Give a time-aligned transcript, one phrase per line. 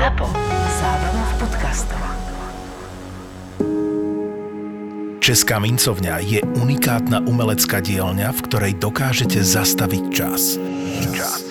[0.00, 0.32] ZAPO.
[0.80, 2.00] Zábrná v podcastov.
[5.20, 10.56] Česká mincovňa je unikátna umelecká dielňa, v ktorej dokážete zastaviť čas.
[11.12, 11.44] Čas.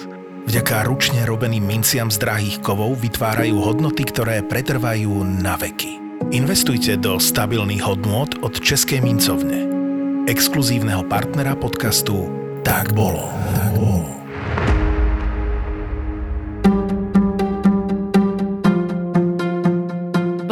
[0.50, 6.02] Vďaka ručne robeným minciam z drahých kovov vytvárajú hodnoty, ktoré pretrvajú na veky.
[6.34, 9.70] Investujte do stabilných hodnôt od Českej mincovne.
[10.26, 12.26] Exkluzívneho partnera podcastu
[12.66, 13.30] Tak bolo.
[13.30, 14.19] Tak bolo.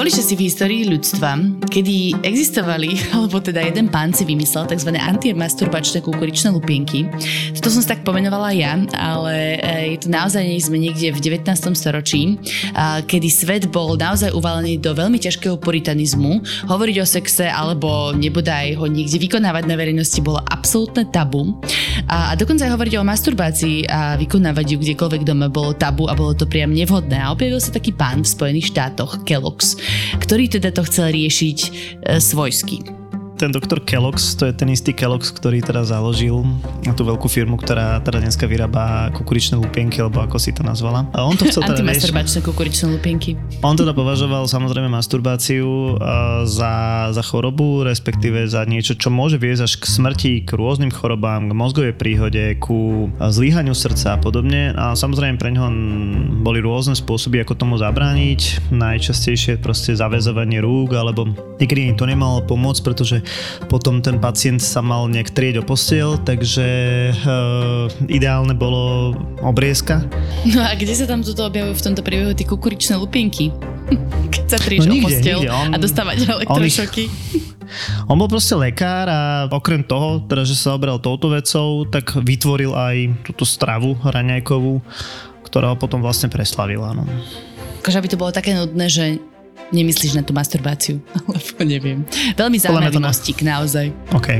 [0.07, 1.35] Boli časy v histórii ľudstva,
[1.67, 4.95] kedy existovali, alebo teda jeden pán si vymyslel tzv.
[4.95, 7.11] antimasturbačné kukuričné lupienky.
[7.59, 11.51] To som si tak pomenovala ja, ale e, je to naozaj sme niekde v 19.
[11.75, 12.39] storočí,
[13.03, 16.39] kedy svet bol naozaj uvalený do veľmi ťažkého puritanizmu.
[16.71, 21.59] Hovoriť o sexe alebo nebodaj ho niekde vykonávať na verejnosti bolo absolútne tabu.
[22.07, 26.31] A, dokonca aj hovoriť o masturbácii a vykonávať ju kdekoľvek doma bolo tabu a bolo
[26.31, 27.19] to priam nevhodné.
[27.19, 29.75] A objavil sa taký pán v Spojených štátoch, Kellogg's,
[30.19, 31.69] ktorý teda to chcel riešiť e,
[32.21, 33.06] svojsky
[33.37, 36.41] ten doktor Kellogg's, to je ten istý Kellogg's, ktorý teda založil
[36.97, 41.05] tú veľkú firmu, ktorá teda dneska vyrába kukuričné lupienky, alebo ako si to nazvala.
[41.13, 43.37] A on to chcel teda Antimasturbačné kukuričné lupienky.
[43.61, 46.01] On teda považoval samozrejme masturbáciu
[46.49, 46.73] za,
[47.13, 51.53] za chorobu, respektíve za niečo, čo môže viesť až k smrti, k rôznym chorobám, k
[51.53, 54.73] mozgovej príhode, ku zlíhaniu srdca a podobne.
[54.73, 55.69] A samozrejme pre ňoho
[56.41, 58.73] boli rôzne spôsoby, ako tomu zabrániť.
[58.73, 61.29] Najčastejšie proste zavezovanie rúk, alebo
[61.61, 63.21] niekedy to nemalo pomôcť, pretože
[63.67, 66.67] potom ten pacient sa mal nejak trieť o postiel, takže
[67.13, 69.13] uh, ideálne bolo
[69.43, 70.03] obriezka.
[70.47, 73.51] No a kde sa tam toto objavujú v tomto príbehu tie kukuričné lupienky?
[74.33, 75.51] Keď sa trieš no, nikde, o postiel nikde.
[75.53, 77.03] On, a dostávať elektrošoky.
[78.07, 82.15] On, on bol proste lekár a okrem toho, teda, že sa obral touto vecou, tak
[82.15, 84.79] vytvoril aj túto stravu raňajkovú,
[85.47, 86.91] ktorá ho potom vlastne preslavila.
[86.95, 87.03] No.
[87.83, 89.19] Akože aby to bolo také nudné, že
[89.71, 92.03] nemyslíš na tú masturbáciu, alebo neviem.
[92.35, 93.91] Veľmi zaujímavý mostík, naozaj.
[94.15, 94.39] OK.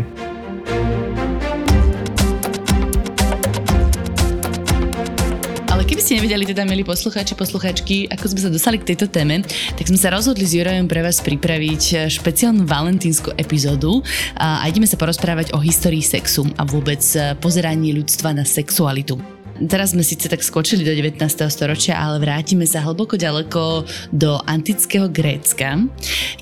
[5.68, 9.46] Ale keby ste nevedeli, teda, milí poslucháči, poslucháčky, ako sme sa dostali k tejto téme,
[9.78, 14.02] tak sme sa rozhodli s Jurajom pre vás pripraviť špeciálnu valentínsku epizódu
[14.40, 17.04] a ideme sa porozprávať o histórii sexu a vôbec
[17.38, 19.37] pozeraní ľudstva na sexualitu.
[19.66, 21.18] Teraz sme síce tak skočili do 19.
[21.50, 25.82] storočia, ale vrátime sa hlboko ďaleko do antického Grécka,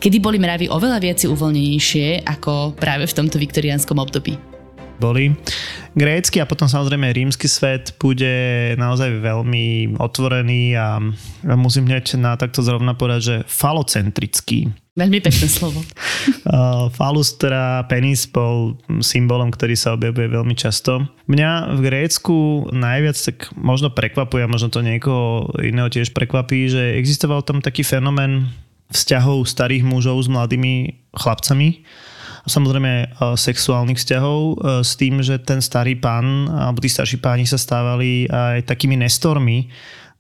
[0.03, 4.35] kedy boli mravy oveľa viac uvoľnenejšie ako práve v tomto viktoriánskom období
[4.99, 5.35] boli.
[5.95, 10.99] Grécky a potom samozrejme rímsky svet bude naozaj veľmi otvorený a
[11.55, 14.75] musím hneď na takto zrovna povedať, že falocentrický.
[14.95, 15.83] Veľmi pekné slovo.
[16.99, 21.03] Falus, teda penis, bol symbolom, ktorý sa objavuje veľmi často.
[21.31, 22.35] Mňa v Grécku
[22.71, 27.83] najviac tak možno prekvapuje, a možno to niekoho iného tiež prekvapí, že existoval tam taký
[27.83, 28.51] fenomén
[28.91, 31.83] vzťahov starých mužov s mladými chlapcami,
[32.45, 37.45] samozrejme e, sexuálnych vzťahov e, s tým, že ten starý pán alebo tí starší páni
[37.49, 39.69] sa stávali aj takými nestormi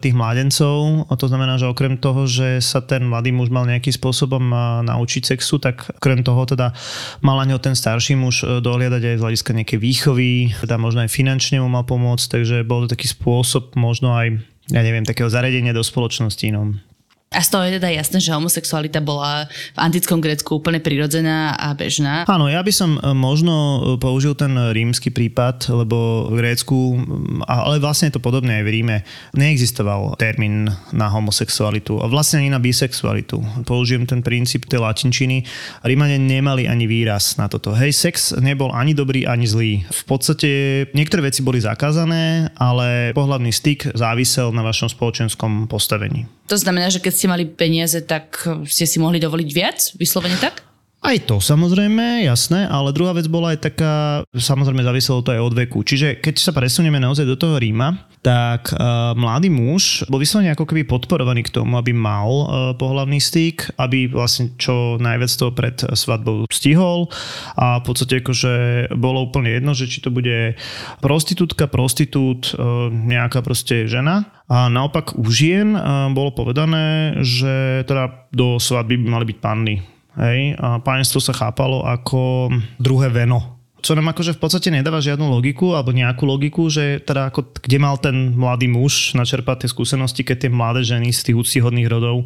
[0.03, 1.07] tých mladencov.
[1.07, 4.43] A to znamená, že okrem toho, že sa ten mladý muž mal nejakým spôsobom
[4.83, 6.75] naučiť sexu, tak okrem toho teda
[7.23, 11.15] mal na ňo ten starší muž dohliadať aj z hľadiska nejakej výchovy, teda možno aj
[11.15, 14.35] finančne mu mal pomôcť, takže bol to taký spôsob možno aj
[14.73, 16.47] ja neviem, takého zaredenia do spoločnosti.
[16.49, 16.73] No.
[17.33, 21.75] A z toho je teda jasné, že homosexualita bola v antickom Grécku úplne prirodzená a
[21.75, 22.23] bežná.
[22.29, 26.95] Áno, ja by som e, možno e, použil ten rímsky prípad, lebo v Grécku,
[27.43, 28.97] ale vlastne je to podobné aj v Ríme,
[29.35, 33.41] neexistoval termín na homosexualitu a vlastne ani na bisexualitu.
[33.67, 35.43] Použijem ten princíp tej latinčiny.
[35.83, 37.75] Rímane nemali ani výraz na toto.
[37.75, 39.83] Hej, sex nebol ani dobrý, ani zlý.
[39.91, 40.49] V podstate
[40.95, 46.44] niektoré veci boli zakázané, ale pohľadný styk závisel na vašom spoločenskom postavení.
[46.49, 49.79] To znamená, že keď ste mali peniaze, tak ste si mohli dovoliť viac?
[49.97, 50.64] Vyslovene tak?
[51.05, 55.53] Aj to samozrejme, jasné, ale druhá vec bola aj taká, samozrejme záviselo to aj od
[55.53, 55.85] veku.
[55.85, 60.65] Čiže keď sa presunieme naozaj do toho Ríma, tak uh, mladý muž bol vyslovene ako
[60.65, 65.77] keby podporovaný k tomu, aby mal uh, pohľavný styk, aby vlastne čo najviac toho pred
[65.77, 67.13] svadbou stihol
[67.53, 68.53] a v podstate akože
[68.97, 70.57] bolo úplne jedno, že či to bude
[71.05, 74.33] prostitútka, prostitút, uh, nejaká proste žena.
[74.49, 75.73] A naopak u žien
[76.13, 81.83] bolo povedané, že teda do svadby by mali byť panny Hej, a pánstvo sa chápalo
[81.83, 82.47] ako
[82.79, 87.29] druhé veno čo nám akože v podstate nedáva žiadnu logiku alebo nejakú logiku, že teda
[87.29, 91.37] ako, kde mal ten mladý muž načerpať tie skúsenosti, keď tie mladé ženy z tých
[91.37, 92.25] úctyhodných rodov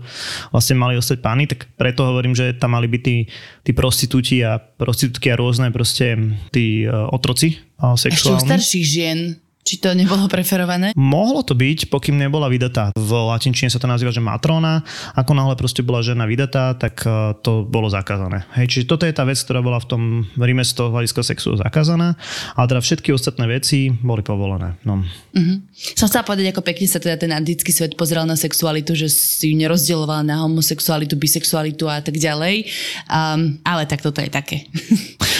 [0.55, 3.27] vlastne mali ostať pány, tak preto hovorím, že tam mali byť tí,
[3.67, 6.15] tí prostitúti a prostitútky a rôzne proste
[6.55, 8.39] tí uh, otroci uh, sexuálni.
[8.39, 9.19] Ešte starších žien
[9.59, 10.95] Či to nebolo preferované?
[10.95, 12.95] Mohlo to byť, pokým nebola vydatá.
[12.95, 14.81] V latinčine sa to nazýva, že matrona.
[15.19, 18.47] Ako náhle proste bola žena vydatá, tak e, to bolo zakázané.
[18.55, 20.01] Hej, čiže toto je tá vec, ktorá bola v tom
[20.39, 22.15] Ríme z toho hľadiska sexu zakázaná,
[22.55, 24.79] ale teda všetky ostatné veci boli povolené.
[24.87, 25.03] No.
[25.35, 25.57] Uh-huh.
[25.93, 29.51] Som chcela povedať, ako pekne sa teda ten antický svet pozeral na sexualitu, že si
[29.51, 32.63] ju nerozdieloval na homosexualitu, bisexualitu a tak ďalej.
[33.11, 34.65] Um, ale tak toto je také.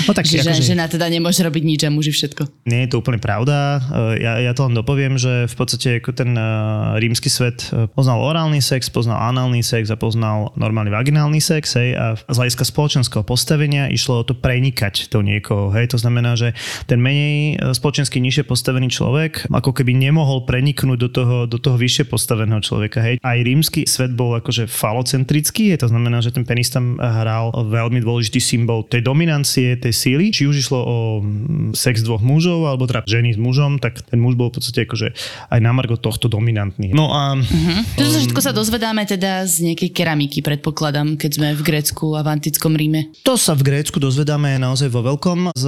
[0.06, 0.76] No tak, že akože...
[0.76, 2.68] žena teda nemôže robiť nič a muži všetko.
[2.68, 3.80] Nie je to úplne pravda.
[4.20, 8.20] Ja, ja to len dopoviem, že v podstate ako ten uh, rímsky svet e, poznal
[8.20, 13.24] orálny sex, poznal análny sex a poznal normálny vaginálny sex hej, a z hľadiska spoločenského
[13.24, 15.72] postavenia išlo o to prenikať do niekoho.
[15.72, 15.96] Hej.
[15.96, 16.52] To znamená, že
[16.86, 22.12] ten menej spoločensky nižšie postavený človek ako keby nemohol preniknúť do toho, do toho vyššie
[22.12, 23.00] postaveného človeka.
[23.00, 23.24] Hej.
[23.24, 28.42] Aj rímsky svet bol akože falocentrický, to znamená, že ten penis tam hral veľmi dôležitý
[28.42, 33.06] symbol tej dominancie, tej síly, či už išlo o mm, sex dvoch mužov, alebo teda
[33.06, 35.12] ženy s mužom, tak ten muž bol v podstate akože
[35.50, 36.96] aj na margo tohto dominantný.
[36.96, 37.36] No a...
[37.36, 37.80] Uh-huh.
[38.00, 42.24] To um, všetko sa dozvedáme teda z nejakej keramiky, predpokladám, keď sme v Grécku a
[42.24, 43.12] v antickom Ríme.
[43.28, 45.66] To sa v Grécku dozvedáme naozaj vo veľkom, z,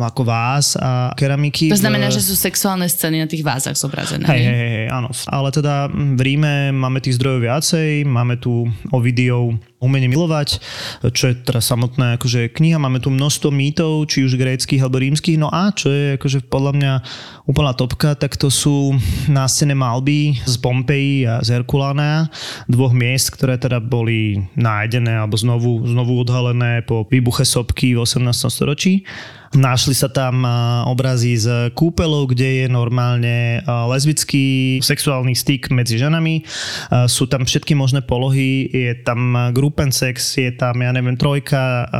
[0.00, 1.72] ako vás a keramiky.
[1.72, 2.20] To znamená, v...
[2.20, 4.26] že sú sexuálne scény na tých vázach zobrazené.
[4.28, 5.10] Hej, hej, hej, áno.
[5.26, 10.60] Ale teda v Ríme máme tých zdrojov viacej, máme tu Ovidiov umenie milovať,
[11.08, 12.76] čo je teda samotná akože kniha.
[12.76, 15.40] Máme tu množstvo mýtov, či už gréckých alebo rímskych.
[15.40, 16.92] No a čo je akože podľa mňa
[17.48, 18.96] úplná topka, tak to sú
[19.28, 22.28] nástené malby z Pompeji a z Herkulána,
[22.68, 28.28] dvoch miest, ktoré teda boli nájdené alebo znovu, znovu odhalené po výbuche sopky v 18.
[28.50, 29.06] storočí.
[29.50, 30.46] Našli sa tam
[30.86, 36.46] obrazy z kúpelov, kde je normálne lesbický sexuálny styk medzi ženami.
[37.10, 41.90] Sú tam všetky možné polohy, je tam grupen sex, je tam, ja neviem, trojka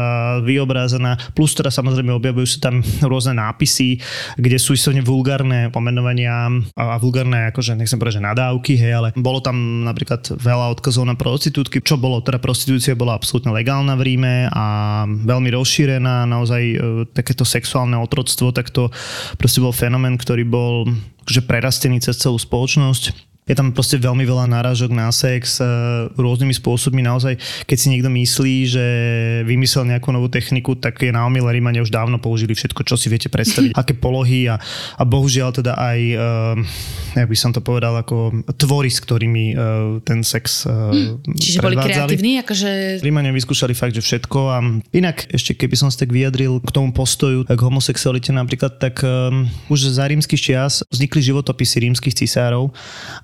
[0.46, 3.98] vyobrazená, plus teda samozrejme objavujú sa tam rôzne nápisy,
[4.38, 9.42] kde sú istovne vulgárne pomenovania a vulgárne, akože nechcem povedať, že nadávky, hej, ale bolo
[9.42, 14.46] tam napríklad veľa odkazov na prostitútky, čo bolo, teda prostitúcia bola absolútne legálna v Ríme
[14.54, 14.66] a
[15.02, 16.76] veľmi rozšírená, naozaj e,
[17.10, 18.92] takéto to sexuálne otroctvo, tak to
[19.40, 20.84] proste bol fenomén, ktorý bol
[21.24, 25.66] že prerastený cez celú spoločnosť je tam proste veľmi veľa náražok na sex e,
[26.14, 27.02] rôznymi spôsobmi.
[27.02, 27.34] Naozaj,
[27.66, 28.84] keď si niekto myslí, že
[29.42, 33.10] vymyslel nejakú novú techniku, tak je na omyle Rímania už dávno použili všetko, čo si
[33.10, 34.62] viete predstaviť, aké polohy a,
[34.94, 36.54] a bohužiaľ teda aj, uh,
[37.18, 39.58] jak by som to povedal, ako tvory, s ktorými uh,
[40.06, 42.38] ten sex uh, Čiže boli kreatívni?
[42.46, 43.02] Akože...
[43.02, 44.56] Rímania vyskúšali fakt, že všetko a
[44.94, 49.50] inak ešte keby som sa tak vyjadril k tomu postoju k homosexualite napríklad, tak um,
[49.66, 52.70] už za rímskych čias vznikli životopisy rímskych cisárov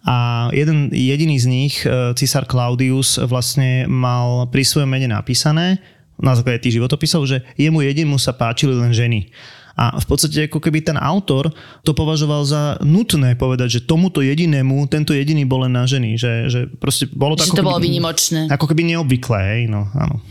[0.07, 5.83] a jeden jediný z nich, e, cisár Claudius, vlastne mal pri svojom mene napísané,
[6.17, 9.29] na základe tých životopisov, že jemu jedinému sa páčili len ženy.
[9.77, 11.53] A v podstate ako keby ten autor
[11.85, 16.17] to považoval za nutné povedať, že tomuto jedinému, tento jediný bol len na ženy.
[16.17, 18.41] Že, že proste bolo to že ako to keby, bolo vynimočné.
[18.49, 20.25] Ako keby neobvyklé, hej, no, áno.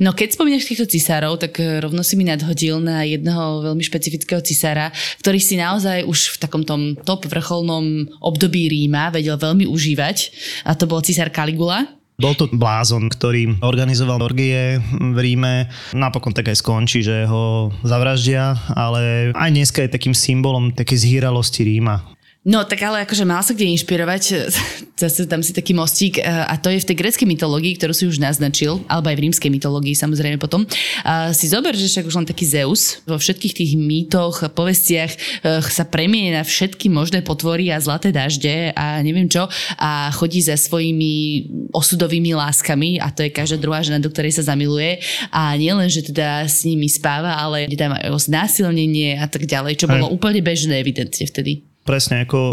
[0.00, 4.40] No keď spomínaš týchto cisárov, tak eh, rovno si mi nadhodil na jedného veľmi špecifického
[4.40, 4.88] cisára,
[5.20, 10.32] ktorý si naozaj už v takom tom top vrcholnom období Ríma vedel veľmi užívať
[10.64, 11.84] a to bol cisár Caligula.
[12.22, 15.66] Bol to blázon, ktorý organizoval orgie v Ríme.
[15.96, 21.66] Napokon tak aj skončí, že ho zavraždia, ale aj dneska je takým symbolom takej zhýralosti
[21.66, 22.04] Ríma.
[22.42, 24.50] No tak ale akože mal sa kde inšpirovať,
[24.98, 28.10] zase tam si taký mostík e, a to je v tej greckej mytológii, ktorú si
[28.10, 30.66] už naznačil, alebo aj v rímskej mytológii samozrejme potom.
[31.06, 35.18] A si zober, že však už len taký Zeus vo všetkých tých mýtoch, povestiach e,
[35.62, 39.46] sa premienie na všetky možné potvory a zlaté dažde a neviem čo
[39.78, 44.50] a chodí za svojimi osudovými láskami a to je každá druhá žena, do ktorej sa
[44.50, 44.98] zamiluje
[45.30, 49.46] a nielen, že teda s nimi spáva, ale je tam aj o znásilnenie a tak
[49.46, 51.71] ďalej, čo bolo úplne bežné evidentne vtedy.
[51.82, 52.52] Presne, ako o,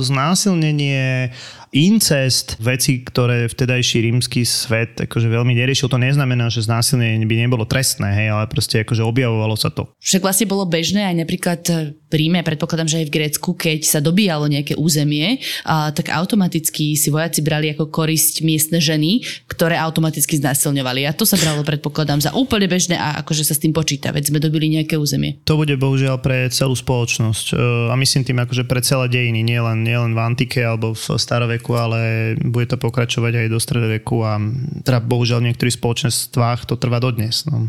[0.00, 1.32] znásilnenie,
[1.72, 5.92] incest, veci, ktoré vtedajší rímsky svet akože veľmi neriešil.
[5.92, 9.88] To neznamená, že znásilnenie by nebolo trestné, hej, ale proste akože objavovalo sa to.
[10.00, 11.62] Však vlastne bolo bežné aj napríklad
[12.08, 16.96] v Ríme, predpokladám, že aj v Grécku, keď sa dobíjalo nejaké územie, a, tak automaticky
[16.96, 21.04] si vojaci brali ako korisť miestne ženy, ktoré automaticky znásilňovali.
[21.04, 24.32] A to sa bralo, predpokladám, za úplne bežné a akože sa s tým počíta, veď
[24.32, 25.36] sme dobili nejaké územie.
[25.44, 29.84] To bude bohužiaľ pre celú spoločnosť e, a myslím tým akože pre celé dejiny, nielen,
[29.84, 32.00] nielen v antike alebo v starovej stredoveku, ale
[32.38, 34.38] bude to pokračovať aj do stredoveku a
[34.86, 37.44] teda bohužiaľ v niektorých spoločenstvách to trvá dodnes.
[37.50, 37.66] No.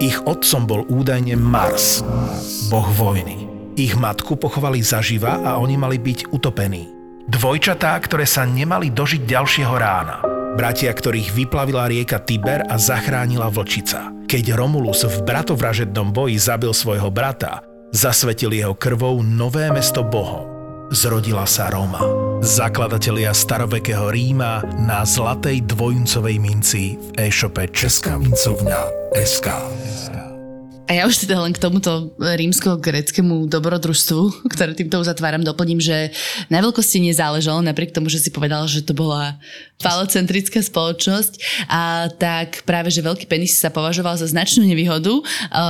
[0.00, 2.04] Ich otcom bol údajne Mars,
[2.68, 3.48] boh vojny.
[3.80, 6.84] Ich matku pochovali zaživa a oni mali byť utopení.
[7.30, 10.20] Dvojčatá, ktoré sa nemali dožiť ďalšieho rána.
[10.58, 14.10] Bratia, ktorých vyplavila rieka Tiber a zachránila vlčica.
[14.26, 20.49] Keď Romulus v bratovražednom boji zabil svojho brata, Zasvetil jeho krvou nové mesto Bohom.
[20.90, 22.02] Zrodila sa Róma.
[22.42, 29.46] Zakladatelia starovekého Ríma na zlatej dvojuncovej minci v e-shope Česká mincovňa SK.
[30.90, 36.10] A ja už teda len k tomuto rímsko-greckému dobrodružstvu, ktoré týmto uzatváram, doplním, že
[36.50, 39.38] na veľkosti nezáležalo, napriek tomu, že si povedal, že to bola
[39.78, 45.14] falocentrická spoločnosť, a tak práve, že veľký penis sa považoval za značnú nevýhodu,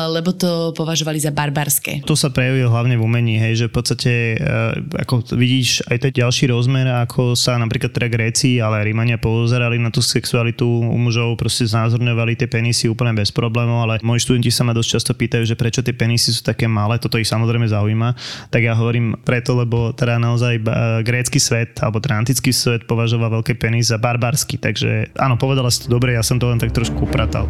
[0.09, 2.01] lebo to považovali za barbarské.
[2.09, 6.13] To sa prejavuje hlavne v umení, hej, že v podstate, e, ako vidíš, aj ten
[6.17, 10.97] ďalší rozmer, ako sa napríklad teda Gréci, ale aj Rímania pozerali na tú sexualitu u
[10.97, 15.10] mužov, proste znázorňovali tie penisy úplne bez problémov, ale moji študenti sa ma dosť často
[15.17, 18.15] pýtajú, že prečo tie penisy sú také malé, toto ich samozrejme zaujíma,
[18.53, 20.61] tak ja hovorím preto, lebo teda naozaj
[21.07, 25.87] grécky svet, alebo teda antický svet považoval veľké penis za barbarsky, takže áno, povedala si
[25.87, 27.49] to dobre, ja som to len tak trošku upratal.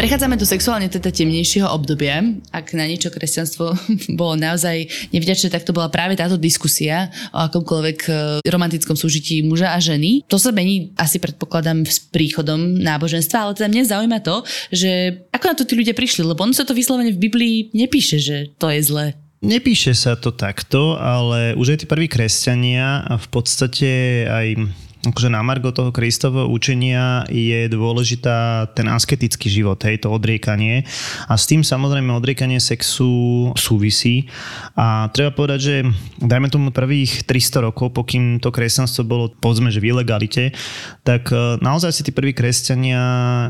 [0.00, 2.24] Prechádzame do sexuálne teda temnejšieho obdobia.
[2.56, 3.76] Ak na niečo kresťanstvo
[4.20, 8.12] bolo naozaj nevďačné, tak to bola práve táto diskusia o akomkoľvek e,
[8.48, 10.24] romantickom súžití muža a ženy.
[10.32, 14.40] To sa mení asi predpokladám s príchodom náboženstva, ale teda mňa zaujíma to,
[14.72, 18.16] že ako na to tí ľudia prišli, lebo on sa to vyslovene v Biblii nepíše,
[18.24, 19.20] že to je zlé.
[19.44, 24.64] Nepíše sa to takto, ale už aj tí prví kresťania v podstate aj
[25.00, 30.84] akože na margo toho Kristovho učenia je dôležitá ten asketický život, hej, to odriekanie.
[31.24, 34.28] A s tým samozrejme odriekanie sexu súvisí.
[34.76, 35.74] A treba povedať, že
[36.20, 40.52] dajme tomu prvých 300 rokov, pokým to kresťanstvo bolo povedzme, že v ilegalite,
[41.00, 43.00] tak e, naozaj si tí prví kresťania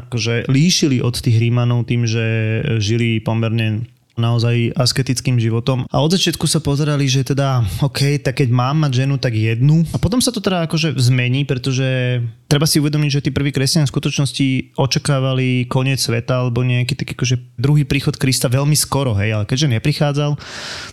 [0.07, 2.25] akože líšili od tých Rímanov tým, že
[2.79, 3.91] žili pomerne
[4.21, 5.89] naozaj asketickým životom.
[5.89, 9.83] A od začiatku sa pozerali, že teda, OK, tak keď mám mať ženu, tak jednu.
[9.91, 13.89] A potom sa to teda akože zmení, pretože treba si uvedomiť, že tí prví kresťania
[13.89, 14.47] v skutočnosti
[14.77, 19.73] očakávali koniec sveta alebo nejaký taký akože druhý príchod Krista veľmi skoro, hej, ale keďže
[19.81, 20.37] neprichádzal,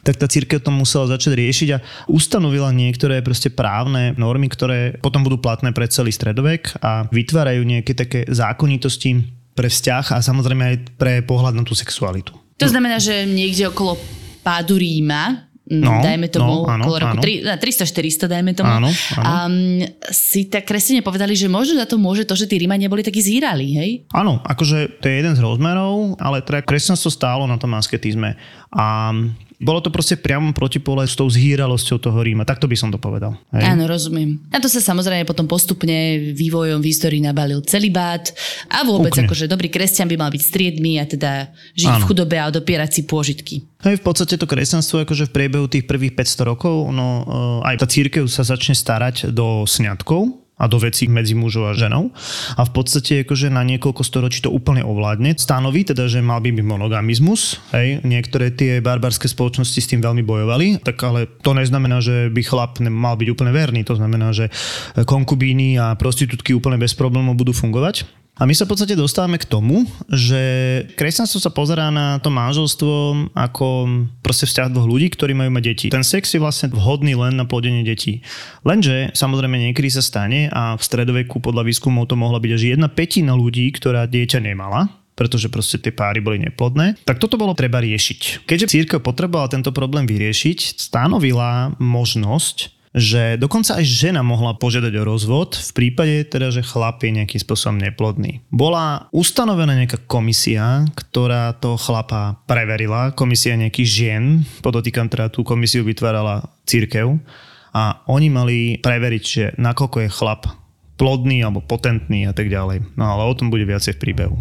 [0.05, 5.25] tak tá církev to musela začať riešiť a ustanovila niektoré proste právne normy, ktoré potom
[5.25, 9.25] budú platné pre celý stredovek a vytvárajú nejaké také zákonitosti
[9.57, 12.46] pre vzťah a samozrejme aj pre pohľad na tú sexualitu.
[12.57, 13.97] To znamená, že niekde okolo
[14.41, 18.71] pádu Ríma, mm, No, dajme tomu no, áno, okolo roku 300-400, dajme tomu.
[18.71, 18.87] Áno,
[19.19, 19.25] áno.
[19.51, 23.03] Um, si tak kresťania povedali, že možno za to môže to, že tí Rímania boli
[23.03, 23.89] takí zírali, hej?
[24.15, 28.39] Áno, akože to je jeden z rozmerov, ale teda kresťanstvo stálo na tom asketizme.
[28.71, 29.15] A
[29.57, 32.45] bolo to proste priamo protipole s tou zhýralosťou toho Ríma.
[32.45, 33.33] Takto by som to povedal.
[33.49, 33.65] Hej?
[33.65, 34.37] Áno, rozumiem.
[34.53, 38.29] A to sa samozrejme potom postupne vývojom v histórii nabalil celý bát
[38.69, 39.25] a vôbec Úplne.
[39.25, 41.31] akože dobrý kresťan by mal byť striedmy a teda
[41.73, 41.99] žiť Áno.
[42.05, 43.55] v chudobe a dopierať si pôžitky.
[43.81, 47.25] Hej, v podstate to kresťanstvo akože v priebehu tých prvých 500 rokov, no,
[47.65, 52.09] aj tá církev sa začne starať do sňatkov, a do vecí medzi mužou a ženou.
[52.57, 55.37] A v podstate akože na niekoľko storočí to úplne ovládne.
[55.37, 57.61] Stanoví teda, že mal by byť monogamizmus.
[57.77, 58.01] Hej.
[58.01, 62.81] Niektoré tie barbarské spoločnosti s tým veľmi bojovali, tak ale to neznamená, že by chlap
[62.81, 63.85] mal byť úplne verný.
[63.85, 64.49] To znamená, že
[64.97, 68.26] konkubíny a prostitútky úplne bez problémov budú fungovať.
[68.37, 70.37] A my sa v podstate dostávame k tomu, že
[70.93, 73.89] kresťanstvo sa pozerá na to manželstvo ako
[74.21, 75.87] proste vzťah dvoch ľudí, ktorí majú mať deti.
[75.89, 78.21] Ten sex je vlastne vhodný len na plodenie detí.
[78.61, 82.87] Lenže samozrejme niekedy sa stane a v stredoveku podľa výskumov to mohla byť až jedna
[82.93, 84.85] petina ľudí, ktorá dieťa nemala,
[85.17, 87.01] pretože proste tie páry boli neplodné.
[87.09, 88.45] Tak toto bolo treba riešiť.
[88.45, 95.03] Keďže církev potrebovala tento problém vyriešiť, stanovila možnosť že dokonca aj žena mohla požiadať o
[95.05, 98.41] rozvod v prípade teda, že chlap je nejakým spôsobom neplodný.
[98.49, 104.23] Bola ustanovená nejaká komisia, ktorá to chlapa preverila, komisia nejakých žien,
[104.65, 107.21] podotýkam teda tú komisiu vytvárala církev
[107.77, 110.49] a oni mali preveriť, že nakoľko je chlap
[110.97, 112.97] plodný alebo potentný a tak ďalej.
[112.97, 114.35] No ale o tom bude viacej v príbehu.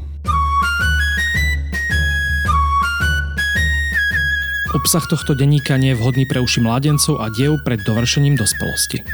[4.74, 9.06] Obsah tohto denníka nie je vhodný pre uši mladencov a diev pred dovršením dospelosti.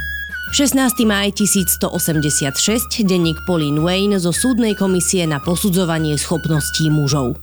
[0.52, 1.04] 16.
[1.04, 7.36] maj 1186 denník Pauline Wayne zo súdnej komisie na posudzovanie schopností mužov.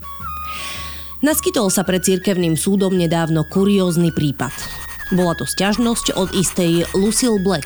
[1.21, 4.53] Naskytol sa pred cirkevným súdom nedávno kuriózny prípad.
[5.13, 7.65] Bola to sťažnosť od istej Lucille Black.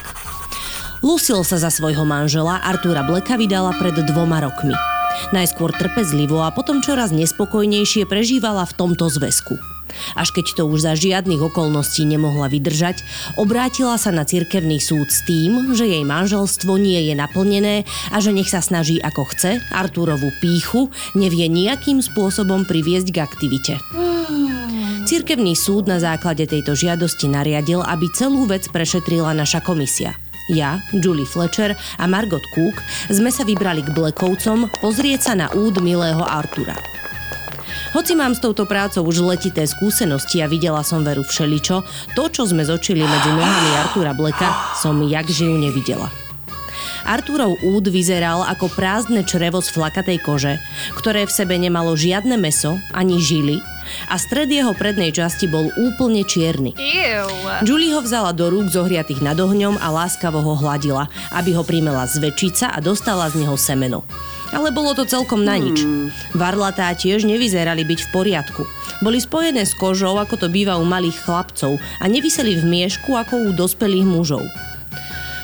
[1.04, 4.76] Lucille sa za svojho manžela Artura Blacka vydala pred dvoma rokmi.
[5.36, 9.56] Najskôr trpezlivo a potom čoraz nespokojnejšie prežívala v tomto zväzku–
[10.14, 13.02] až keď to už za žiadnych okolností nemohla vydržať,
[13.40, 18.34] obrátila sa na cirkevný súd s tým, že jej manželstvo nie je naplnené a že
[18.36, 23.74] nech sa snaží ako chce, Arturovu píchu nevie nejakým spôsobom priviesť k aktivite.
[25.04, 30.16] Cirkevný súd na základe tejto žiadosti nariadil, aby celú vec prešetrila naša komisia.
[30.52, 32.76] Ja, Julie Fletcher a Margot Cook
[33.08, 37.03] sme sa vybrali k Blackovcom pozrieť sa na úd milého Artura.
[37.94, 41.86] Hoci mám s touto prácou už letité skúsenosti a videla som veru všeličo,
[42.18, 46.10] to, čo sme zočili medzi nohami Artura Bleka, som jak žijú nevidela.
[47.06, 50.58] Arturov úd vyzeral ako prázdne črevo z flakatej kože,
[50.98, 53.62] ktoré v sebe nemalo žiadne meso ani žily
[54.10, 56.74] a stred jeho prednej časti bol úplne čierny.
[57.62, 62.10] Julie ho vzala do rúk zohriatých nad ohňom a láskavo ho hladila, aby ho primela
[62.10, 64.02] sa a dostala z neho semeno.
[64.54, 65.82] Ale bolo to celkom na nič.
[66.38, 68.64] Varlatá tiež nevyzerali byť v poriadku.
[69.02, 73.50] Boli spojené s kožou, ako to býva u malých chlapcov a nevyseli v miešku ako
[73.50, 74.46] u dospelých mužov.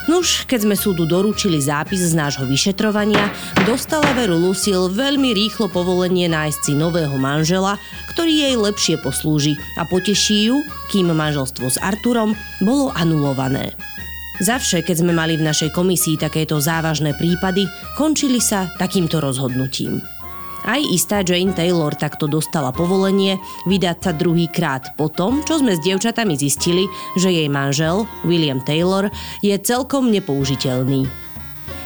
[0.09, 3.29] Nuž, keď sme súdu doručili zápis z nášho vyšetrovania,
[3.69, 7.77] dostala Veru Lucille veľmi rýchlo povolenie nájsť si nového manžela,
[8.09, 13.77] ktorý jej lepšie poslúži a poteší ju, kým manželstvo s Arturom bolo anulované.
[14.39, 17.67] Zavše, keď sme mali v našej komisii takéto závažné prípady,
[17.99, 19.99] končili sa takýmto rozhodnutím.
[20.63, 25.83] Aj istá Jane Taylor takto dostala povolenie vydať sa druhýkrát po tom, čo sme s
[25.83, 26.87] dievčatami zistili,
[27.19, 29.11] že jej manžel, William Taylor,
[29.43, 31.07] je celkom nepoužiteľný.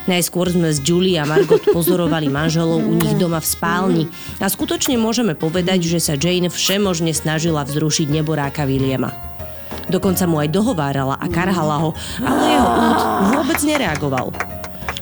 [0.06, 4.04] Najskôr sme s Julie a Margot pozorovali manželov u nich doma v spálni
[4.38, 9.33] a skutočne môžeme povedať, že sa Jane všemožne snažila vzrušiť neboráka Williama.
[9.92, 11.90] Dokonca mu aj dohovárala a karhala ho,
[12.24, 13.00] ale jeho úd
[13.36, 14.32] vôbec nereagoval.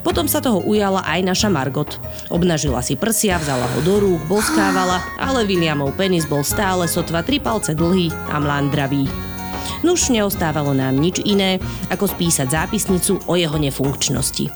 [0.01, 2.01] Potom sa toho ujala aj naša Margot.
[2.33, 7.37] Obnažila si prsia, vzala ho do rúk, boskávala, ale Williamov penis bol stále sotva tri
[7.37, 9.05] palce dlhý a mlandravý.
[9.85, 11.61] Nuž neostávalo nám nič iné,
[11.93, 14.49] ako spísať zápisnicu o jeho nefunkčnosti.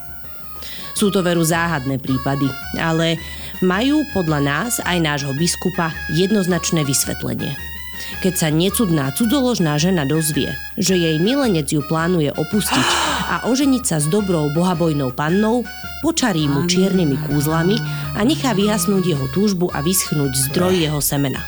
[0.97, 2.49] Sú to veru záhadné prípady,
[2.81, 3.21] ale
[3.61, 7.74] majú podľa nás aj nášho biskupa jednoznačné vysvetlenie
[8.23, 12.87] keď sa necudná cudzoložná žena dozvie, že jej milenec ju plánuje opustiť
[13.29, 15.67] a oženiť sa s dobrou bohabojnou pannou,
[16.01, 17.77] počarí mu čiernymi kúzlami
[18.15, 21.43] a nechá vyhasnúť jeho túžbu a vyschnúť zdroj jeho semena.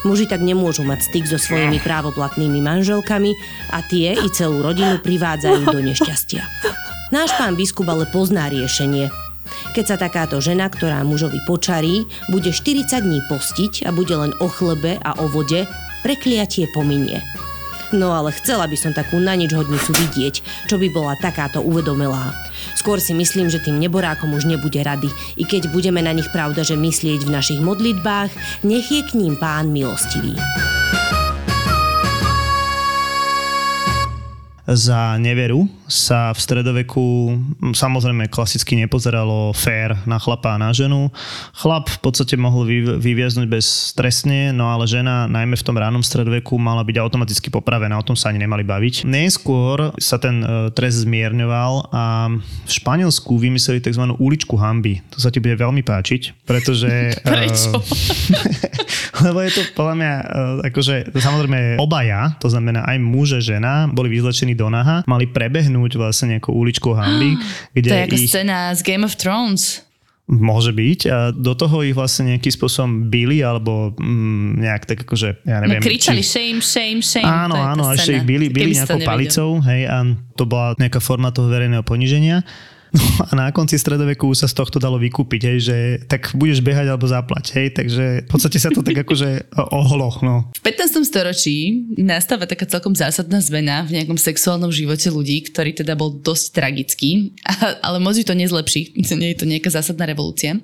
[0.00, 3.36] Muži tak nemôžu mať styk so svojimi právoplatnými manželkami
[3.76, 6.40] a tie i celú rodinu privádzajú do nešťastia.
[7.12, 9.19] Náš pán biskup ale pozná riešenie
[9.70, 14.46] keď sa takáto žena, ktorá mužovi počarí, bude 40 dní postiť a bude len o
[14.50, 15.66] chlebe a o vode,
[16.02, 17.22] prekliatie pominie.
[17.90, 22.30] No ale chcela by som takú na nič hodnicu vidieť, čo by bola takáto uvedomelá.
[22.78, 26.62] Skôr si myslím, že tým neborákom už nebude rady, i keď budeme na nich pravda,
[26.62, 30.38] že myslieť v našich modlitbách, nech je k ním pán milostivý.
[34.70, 37.34] Za neveru sa v stredoveku
[37.74, 41.10] samozrejme klasicky nepozeralo fér na chlapa a na ženu.
[41.58, 42.62] Chlap v podstate mohol
[43.02, 47.98] vyvieznuť bez trestne, no ale žena najmä v tom ránom stredoveku mala byť automaticky popravená,
[47.98, 49.02] o tom sa ani nemali baviť.
[49.02, 54.06] Neskôr sa ten e, trest zmierňoval a v Španielsku vymysleli tzv.
[54.14, 55.02] uličku hamby.
[55.10, 56.90] To sa ti bude veľmi páčiť, pretože...
[57.10, 57.74] E, Prečo?
[59.26, 60.24] lebo je to podľa mňa, e,
[60.72, 65.96] akože samozrejme obaja, to znamená aj muž a žena, boli vyzlečení do naha, mali prebehnúť
[65.96, 67.40] vlastne nejakú uličku hamby.
[67.72, 68.28] kde to je ako ich...
[68.28, 69.88] scéna z Game of Thrones.
[70.30, 75.42] Môže byť a do toho ich vlastne nejakým spôsobom byli alebo mm, nejak tak akože,
[75.42, 75.82] ja neviem.
[75.82, 76.30] No kričali či...
[76.30, 77.26] shame, shame, shame.
[77.26, 80.06] Áno, áno, a ešte ich byli, byli nejakou palicou, hej, a
[80.38, 82.46] to bola nejaká forma toho verejného poniženia.
[82.90, 85.76] No a na konci stredoveku sa z tohto dalo vykúpiť, hej, že
[86.10, 90.10] tak budeš behať alebo zaplať, hej, takže v podstate sa to tak akože ohlo.
[90.26, 90.50] No.
[90.58, 91.06] V 15.
[91.06, 96.46] storočí nastáva taká celkom zásadná zmena v nejakom sexuálnom živote ľudí, ktorý teda bol dosť
[96.50, 97.30] tragický,
[97.86, 100.58] ale moc to nezlepší, nie je to nejaká zásadná revolúcia.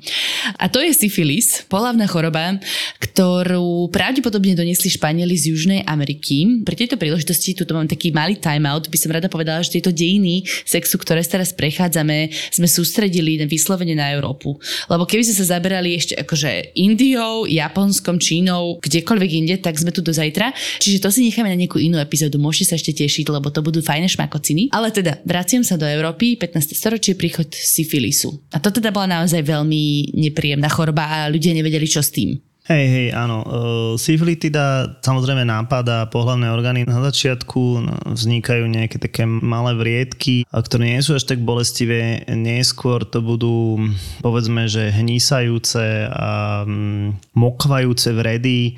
[0.58, 2.58] A to je syfilis, polavná choroba,
[2.98, 6.64] ktorú pravdepodobne doniesli Španieli z Južnej Ameriky.
[6.66, 10.42] Pri tejto príležitosti, tu mám taký malý timeout, by som rada povedala, že tieto dejiny
[10.64, 12.15] sexu, ktoré teraz prechádzame,
[12.52, 14.56] sme, sústredili vyslovene na Európu.
[14.88, 20.00] Lebo keby sme sa zaberali ešte akože Indiou, Japonskom, Čínou, kdekoľvek inde, tak sme tu
[20.00, 20.52] do zajtra.
[20.80, 22.40] Čiže to si necháme na nejakú inú epizódu.
[22.40, 24.72] Môžete sa ešte tešiť, lebo to budú fajné šmakociny.
[24.72, 26.76] Ale teda, vraciam sa do Európy, 15.
[26.76, 28.32] storočie, príchod syfilisu.
[28.52, 32.38] A to teda bola naozaj veľmi nepríjemná choroba a ľudia nevedeli, čo s tým.
[32.66, 33.46] Hej, hej, áno.
[33.46, 36.82] Uh, syfilitida samozrejme nápada pohľavné orgány.
[36.82, 42.26] Na začiatku no, vznikajú nejaké také malé vriedky, ktoré nie sú až tak bolestivé.
[42.26, 43.78] Neskôr to budú,
[44.18, 48.74] povedzme, že hnísajúce a um, mokvajúce vredy,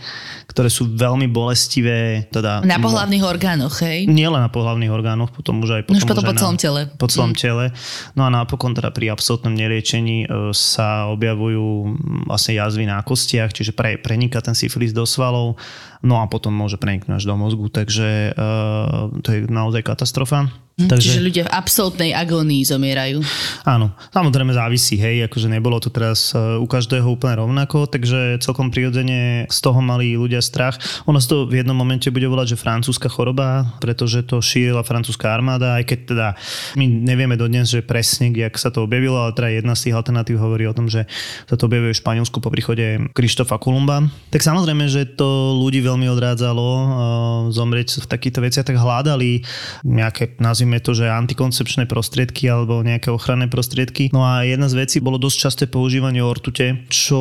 [0.53, 2.29] ktoré sú veľmi bolestivé.
[2.29, 4.05] Teda, na pohľavných orgánoch, hej?
[4.05, 6.92] Nie len na pohľavných orgánoch, potom už aj potom, už potom po celom tele.
[7.01, 7.40] Po celom mm.
[7.40, 7.64] tele.
[8.12, 11.96] No a napokon teda pri absolútnom neliečení uh, sa objavujú
[12.29, 15.54] vlastne jazvy na kostiach, čiže pre, preniká ten syfilis do svalov
[16.02, 20.50] no a potom môže preniknúť až do mozgu, takže uh, to je naozaj katastrofa.
[20.78, 21.11] Hm, Takže...
[21.11, 23.18] Čiže ľudia v absolútnej agónii zomierajú.
[23.66, 28.70] Áno, samozrejme závisí, hej, akože nebolo to teraz e, u každého úplne rovnako, takže celkom
[28.70, 30.78] prirodzene z toho mali ľudia strach.
[31.11, 35.34] Ono sa to v jednom momente bude volať, že francúzska choroba, pretože to šírila francúzska
[35.34, 36.26] armáda, aj keď teda
[36.78, 40.38] my nevieme dodnes, že presne, jak sa to objavilo, ale teda jedna z tých alternatív
[40.38, 41.11] hovorí o tom, že
[41.50, 44.06] sa to objavuje v Španielsku po príchode Krištofa Kolumba.
[44.30, 46.85] Tak samozrejme, že to ľudí veľmi odrádzalo uh,
[47.48, 49.42] zomrieť v takýchto veciach, tak hľadali
[49.88, 54.12] nejaké, nazvime to, že antikoncepčné prostriedky alebo nejaké ochranné prostriedky.
[54.12, 57.20] No a jedna z vecí bolo dosť časté používanie ortute, čo...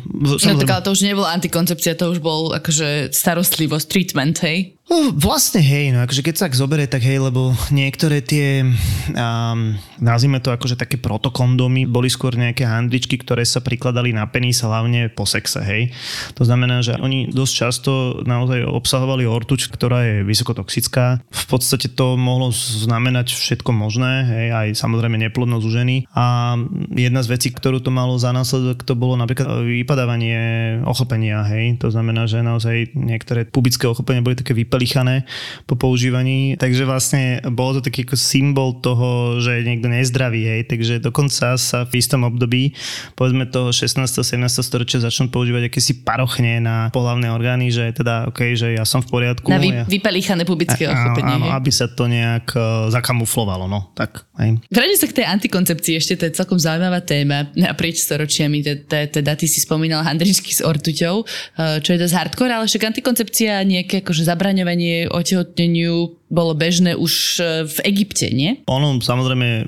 [0.00, 4.74] No tak ale to už nebolo antikoncepcia, to už bol akože starostlivosť, treatment, hej?
[4.92, 9.72] No, vlastne hej, no akože keď sa tak zoberie, tak hej, lebo niektoré tie, um,
[9.96, 15.08] nazvime to akože také protokondomy, boli skôr nejaké handličky, ktoré sa prikladali na penis hlavne
[15.08, 15.96] po sexe, hej.
[16.36, 21.24] To znamená, že oni dosť často naozaj obsahovali ortuč, ktorá je vysokotoxická.
[21.24, 25.96] V podstate to mohlo znamenať všetko možné, hej, aj samozrejme neplodnosť u ženy.
[26.12, 26.52] A
[26.92, 31.80] jedna z vecí, ktorú to malo za následok, to bolo napríklad vypadávanie ochopenia, hej.
[31.80, 35.22] To znamená, že naozaj niektoré pubické ochopenia boli také vypali zalichané
[35.70, 40.62] po používaní, takže vlastne bolo to taký ako symbol toho, že je niekto nezdravý, hej,
[40.66, 42.74] takže dokonca sa v istom období,
[43.14, 44.02] povedzme toho 16.
[44.02, 44.42] 17.
[44.58, 49.08] storočia začnú používať akési parochne na pohlavné orgány, že teda OK, že ja som v
[49.14, 49.46] poriadku.
[49.46, 49.84] Na vy, ja...
[49.86, 51.38] vypelichané pubické ochopenie.
[51.38, 54.26] Áno, aby sa to nejak uh, zakamuflovalo, no, tak.
[54.42, 54.58] Hej.
[54.66, 59.46] Vráťme sa k tej antikoncepcii, ešte to je celkom zaujímavá téma naprieč storočiami, teda ty
[59.46, 64.26] si spomínal handričky s ortuťou, uh, čo je dosť hardcore, ale však antikoncepcia nejaké akože
[64.26, 68.62] zabraňovanie oznámenie otehotneniu bolo bežné už e, v Egypte, nie?
[68.70, 69.66] Ono samozrejme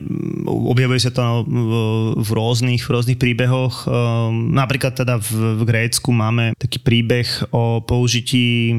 [0.49, 1.73] objavuje sa to v,
[2.19, 3.87] v rôznych, v rôznych príbehoch.
[3.87, 8.75] Ehm, napríklad teda v, v Grécku máme taký príbeh o použití e,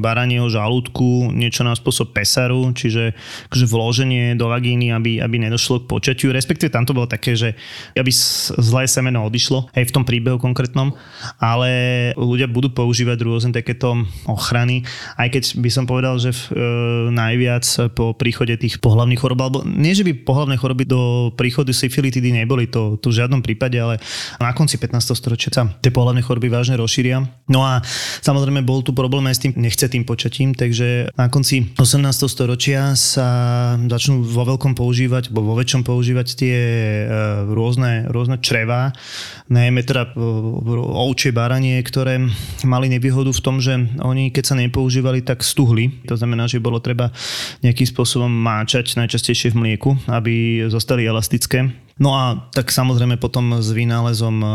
[0.00, 3.12] baranieho žalúdku, niečo na spôsob pesaru, čiže
[3.52, 6.32] akože vloženie do vagíny, aby, aby nedošlo k počatiu.
[6.32, 7.58] Respektíve tam to bolo také, že
[7.92, 8.10] aby
[8.54, 10.94] zlé semeno odišlo, aj v tom príbehu konkrétnom,
[11.42, 14.86] ale ľudia budú používať rôzne takéto ochrany,
[15.18, 16.62] aj keď by som povedal, že v, e,
[17.10, 17.64] na najviac
[17.96, 22.68] po príchode tých pohlavných chorob, alebo nie, že by pohlavné choroby do príchodu syfilitidy neboli,
[22.68, 23.96] to, to v žiadnom prípade, ale
[24.36, 25.16] na konci 15.
[25.16, 27.24] storočia sa tie pohlavné choroby vážne rozšíria.
[27.48, 27.80] No a
[28.20, 32.04] samozrejme bol tu problém aj s tým nechcetým počatím, takže na konci 18.
[32.28, 33.28] storočia sa
[33.80, 37.04] začnú vo veľkom používať, alebo vo väčšom používať tie e,
[37.50, 38.92] rôzne, rôzne čreva,
[39.48, 40.20] najmä teda e,
[40.94, 42.22] ovčie baranie, ktoré
[42.62, 46.06] mali nevýhodu v tom, že oni keď sa nepoužívali, tak stuhli.
[46.06, 47.10] To znamená, že bolo treba
[47.66, 51.83] nejakým spôsobom máčať, najčastejšie v mlieku, aby zostali elastické.
[51.94, 54.48] No a tak samozrejme potom s vynálezom e,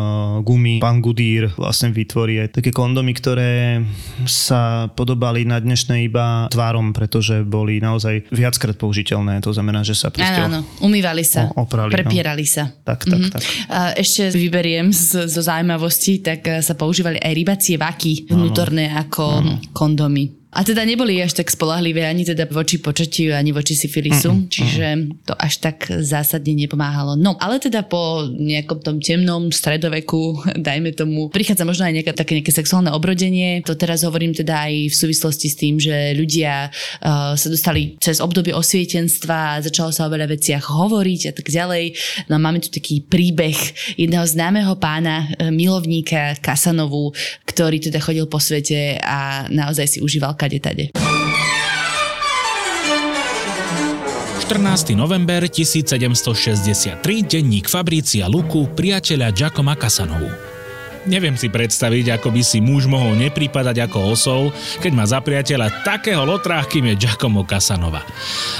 [0.43, 3.79] gumy pán Goodyear vlastne vytvorí aj také kondomy, ktoré
[4.27, 9.39] sa podobali na dnešné iba tvárom, pretože boli naozaj viackrát použiteľné.
[9.39, 10.35] To znamená, že sa proste...
[10.35, 10.83] Áno, áno.
[10.83, 12.51] umývali sa, o, oprali, prepierali no.
[12.51, 12.63] sa.
[12.83, 13.31] Tak, tak, mm-hmm.
[13.31, 13.43] tak.
[13.71, 19.23] A ešte vyberiem z, zo zaujímavosti, tak e, sa používali aj rybacie vaky vnútorné ako
[19.39, 19.53] áno.
[19.71, 20.39] kondomy.
[20.49, 24.49] A teda neboli až tak spolahlivé ani teda voči počatiu, ani voči syfilisu, mm-hmm.
[24.49, 24.87] čiže
[25.29, 27.13] to až tak zásadne nepomáhalo.
[27.13, 32.33] No, ale teda po nejakom tom temnom stredoveku, dajme tomu, prichádza možno aj nejaké také
[32.39, 33.61] nejaké sexuálne obrodenie.
[33.69, 38.23] To teraz hovorím teda aj v súvislosti s tým, že ľudia uh, sa dostali cez
[38.23, 41.93] obdobie osvietenstva, začalo sa o veľa veciach hovoriť a tak ďalej.
[42.31, 43.57] No máme tu taký príbeh
[43.99, 47.13] jedného známeho pána, uh, milovníka Kasanovu,
[47.45, 50.89] ktorý teda chodil po svete a naozaj si užíval kade tade.
[54.49, 54.97] 14.
[54.97, 60.25] november 1763, denník Fabrícia Luku, priateľa Giacomo Casanovu.
[61.05, 64.49] Neviem si predstaviť, ako by si muž mohol nepripadať ako osol,
[64.81, 68.01] keď má za priateľa takého lotra, kým je Giacomo Casanova.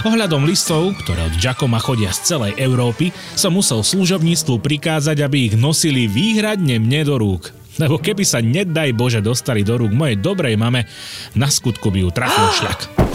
[0.06, 5.56] Ohľadom listov, ktoré od Giacoma chodia z celej Európy, som musel služobníctvu prikázať, aby ich
[5.58, 7.50] nosili výhradne mne do rúk.
[7.82, 10.86] Lebo keby sa nedaj Bože dostali do rúk mojej dobrej mame,
[11.34, 13.09] na skutku by ju trafil šľak.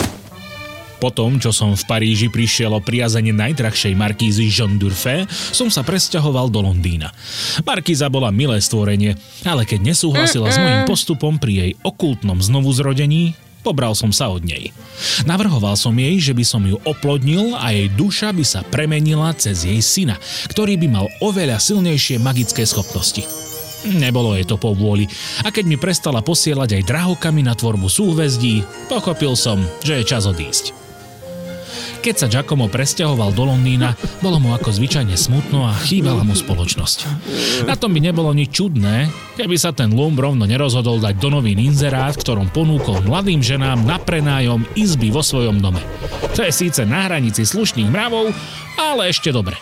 [1.03, 5.85] Po tom, čo som v Paríži prišiel o priazenie najdrahšej markízy Jean Durfé, som sa
[5.85, 7.13] presťahoval do Londýna.
[7.67, 13.97] Markíza bola milé stvorenie, ale keď nesúhlasila s mojím postupom pri jej okultnom znovuzrodení, pobral
[13.97, 14.71] som sa od nej.
[15.25, 19.65] Navrhoval som jej, že by som ju oplodnil a jej duša by sa premenila cez
[19.65, 20.21] jej syna,
[20.53, 23.25] ktorý by mal oveľa silnejšie magické schopnosti.
[23.85, 25.05] Nebolo jej to po vôli
[25.45, 30.25] a keď mi prestala posielať aj drahokami na tvorbu súhvezdí, pochopil som, že je čas
[30.25, 30.84] odísť.
[32.05, 37.09] Keď sa Giacomo presťahoval do Londýna, bolo mu ako zvyčajne smutno a chýbala mu spoločnosť.
[37.65, 39.09] Na tom by nebolo nič čudné,
[39.41, 43.89] keby sa ten Lumb rovno nerozhodol dať do novín inzerát, v ktorom ponúkol mladým ženám
[43.89, 45.81] na prenájom izby vo svojom dome.
[46.37, 48.37] To je síce na hranici slušných mravov,
[48.77, 49.57] ale ešte dobre.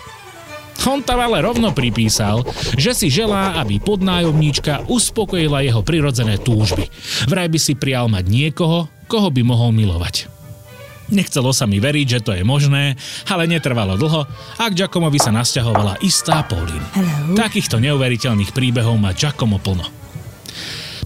[0.83, 2.43] On tam ale rovno pripísal,
[2.75, 6.91] že si želá, aby podnájomníčka uspokojila jeho prirodzené túžby.
[7.31, 10.42] Vraj by si prial mať niekoho, koho by mohol milovať.
[11.13, 12.97] Nechcelo sa mi veriť, že to je možné,
[13.29, 14.25] ale netrvalo dlho
[14.57, 16.89] a k Giacomovi sa nasťahovala istá Pauline.
[17.37, 19.85] Takýchto neuveriteľných príbehov má Giacomo plno.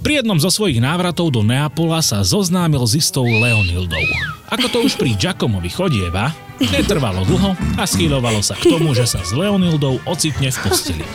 [0.07, 4.36] Pri jednom zo svojich návratov do Neapola sa zoznámil s istou Leonildou.
[4.47, 6.31] Ako to už pri Giacomovi chodieva,
[6.63, 11.07] netrvalo dlho a schýlovalo sa k tomu, že sa s Leonildou ocitne v posteli.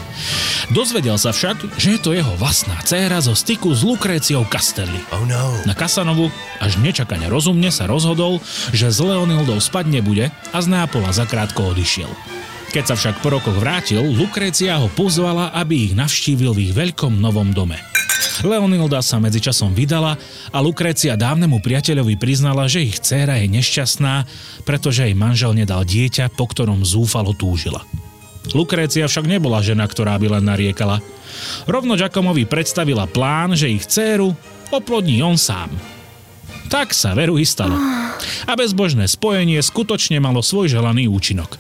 [0.72, 5.00] Dozvedel sa však, že je to jeho vlastná dcéra zo styku s Lukréciou Castelli.
[5.16, 5.58] Oh no.
[5.64, 6.28] Na Kasanovu
[6.60, 8.44] až nečakane rozumne sa rozhodol,
[8.76, 12.12] že s Leonildou spať nebude a z Neapola zakrátko odišiel.
[12.72, 17.20] Keď sa však po rokoch vrátil, Lukrécia ho pozvala, aby ich navštívil v ich veľkom
[17.20, 17.76] novom dome.
[18.42, 20.18] Leonilda sa medzičasom vydala
[20.50, 24.26] a Lukrécia dávnemu priateľovi priznala, že ich dcéra je nešťastná,
[24.66, 27.86] pretože jej manžel nedal dieťa, po ktorom zúfalo túžila.
[28.58, 30.98] Lukrécia však nebola žena, ktorá by len nariekala.
[31.70, 34.34] Rovno Giacomovi predstavila plán, že ich dcéru
[34.74, 35.70] oplodní on sám.
[36.72, 37.76] Tak sa veru i stalo.
[38.48, 41.60] A bezbožné spojenie skutočne malo svoj želaný účinok.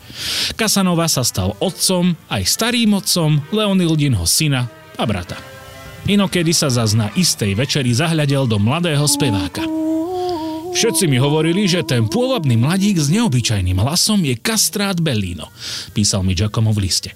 [0.56, 5.51] Kasanova sa stal otcom, aj starým otcom Leonildinho syna a brata.
[6.10, 9.62] Inokedy sa zas na istej večeri zahľadel do mladého speváka.
[10.72, 15.52] Všetci mi hovorili, že ten pôvabný mladík s neobyčajným hlasom je kastrát Bellino,
[15.92, 17.12] písal mi Giacomo v liste.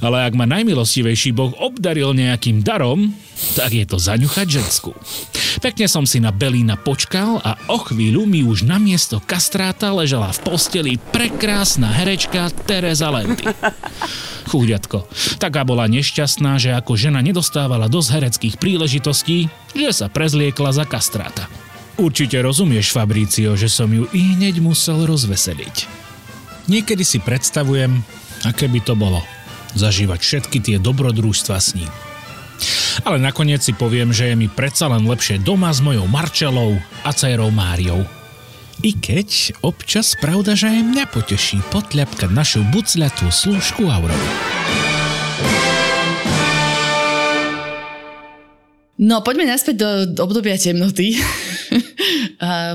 [0.00, 3.12] Ale ak ma najmilostivejší boh obdaril nejakým darom,
[3.52, 4.96] tak je to zaňuchať žensku.
[5.60, 10.32] Pekne som si na Belína počkal a o chvíľu mi už na miesto kastráta ležala
[10.32, 13.44] v posteli prekrásna herečka Teresa Lenty.
[14.50, 20.88] Chúďatko, taká bola nešťastná, že ako žena nedostávala dosť hereckých príležitostí, že sa prezliekla za
[20.88, 21.46] kastráta.
[22.00, 25.84] Určite rozumieš, Fabricio, že som ju i hneď musel rozveseliť.
[26.72, 28.00] Niekedy si predstavujem,
[28.48, 29.20] aké by to bolo
[29.74, 31.90] zažívať všetky tie dobrodružstva s ním.
[33.08, 37.10] Ale nakoniec si poviem, že je mi predsa len lepšie doma s mojou Marčelou a
[37.14, 38.04] dcerou Máriou.
[38.80, 44.30] I keď občas pravda, že aj mňa poteší potľapkať našu bucľatú slúžku Auroru.
[49.00, 49.88] No, poďme naspäť do
[50.20, 51.16] obdobia temnoty.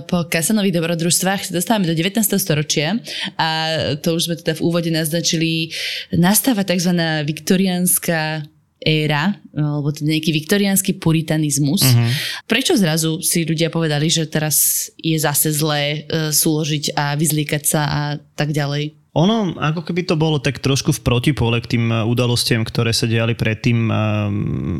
[0.06, 2.22] po Kasanových dobrodružstvách sa dostávame do 19.
[2.38, 3.02] storočia
[3.34, 3.50] a
[3.98, 5.74] to už sme teda v úvode naznačili,
[6.14, 6.94] nastáva tzv.
[7.26, 8.46] viktoriánska
[8.86, 11.82] éra, alebo teda nejaký viktoriánsky puritanizmus.
[11.82, 12.10] Uh-huh.
[12.46, 17.82] Prečo zrazu si ľudia povedali, že teraz je zase zlé uh, súložiť a vyzliekať sa
[17.90, 18.02] a
[18.38, 19.05] tak ďalej?
[19.16, 23.08] Ono, ako keby to bolo tak trošku v protipole k tým e, udalostiam, ktoré sa
[23.08, 23.88] diali predtým.
[23.88, 23.94] E,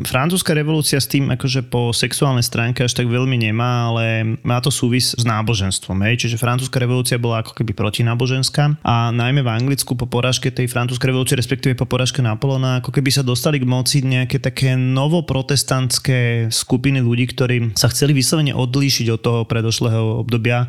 [0.04, 4.68] francúzska revolúcia s tým akože po sexuálnej stránke až tak veľmi nemá, ale má to
[4.68, 6.04] súvis s náboženstvom.
[6.04, 6.28] Hej?
[6.28, 11.16] Čiže francúzska revolúcia bola ako keby protináboženská a najmä v Anglicku po porážke tej francúzskej
[11.16, 17.00] revolúcie, respektíve po porážke Napoleona, ako keby sa dostali k moci nejaké také novoprotestantské skupiny
[17.00, 20.68] ľudí, ktorí sa chceli vyslovene odlíšiť od toho predošlého obdobia.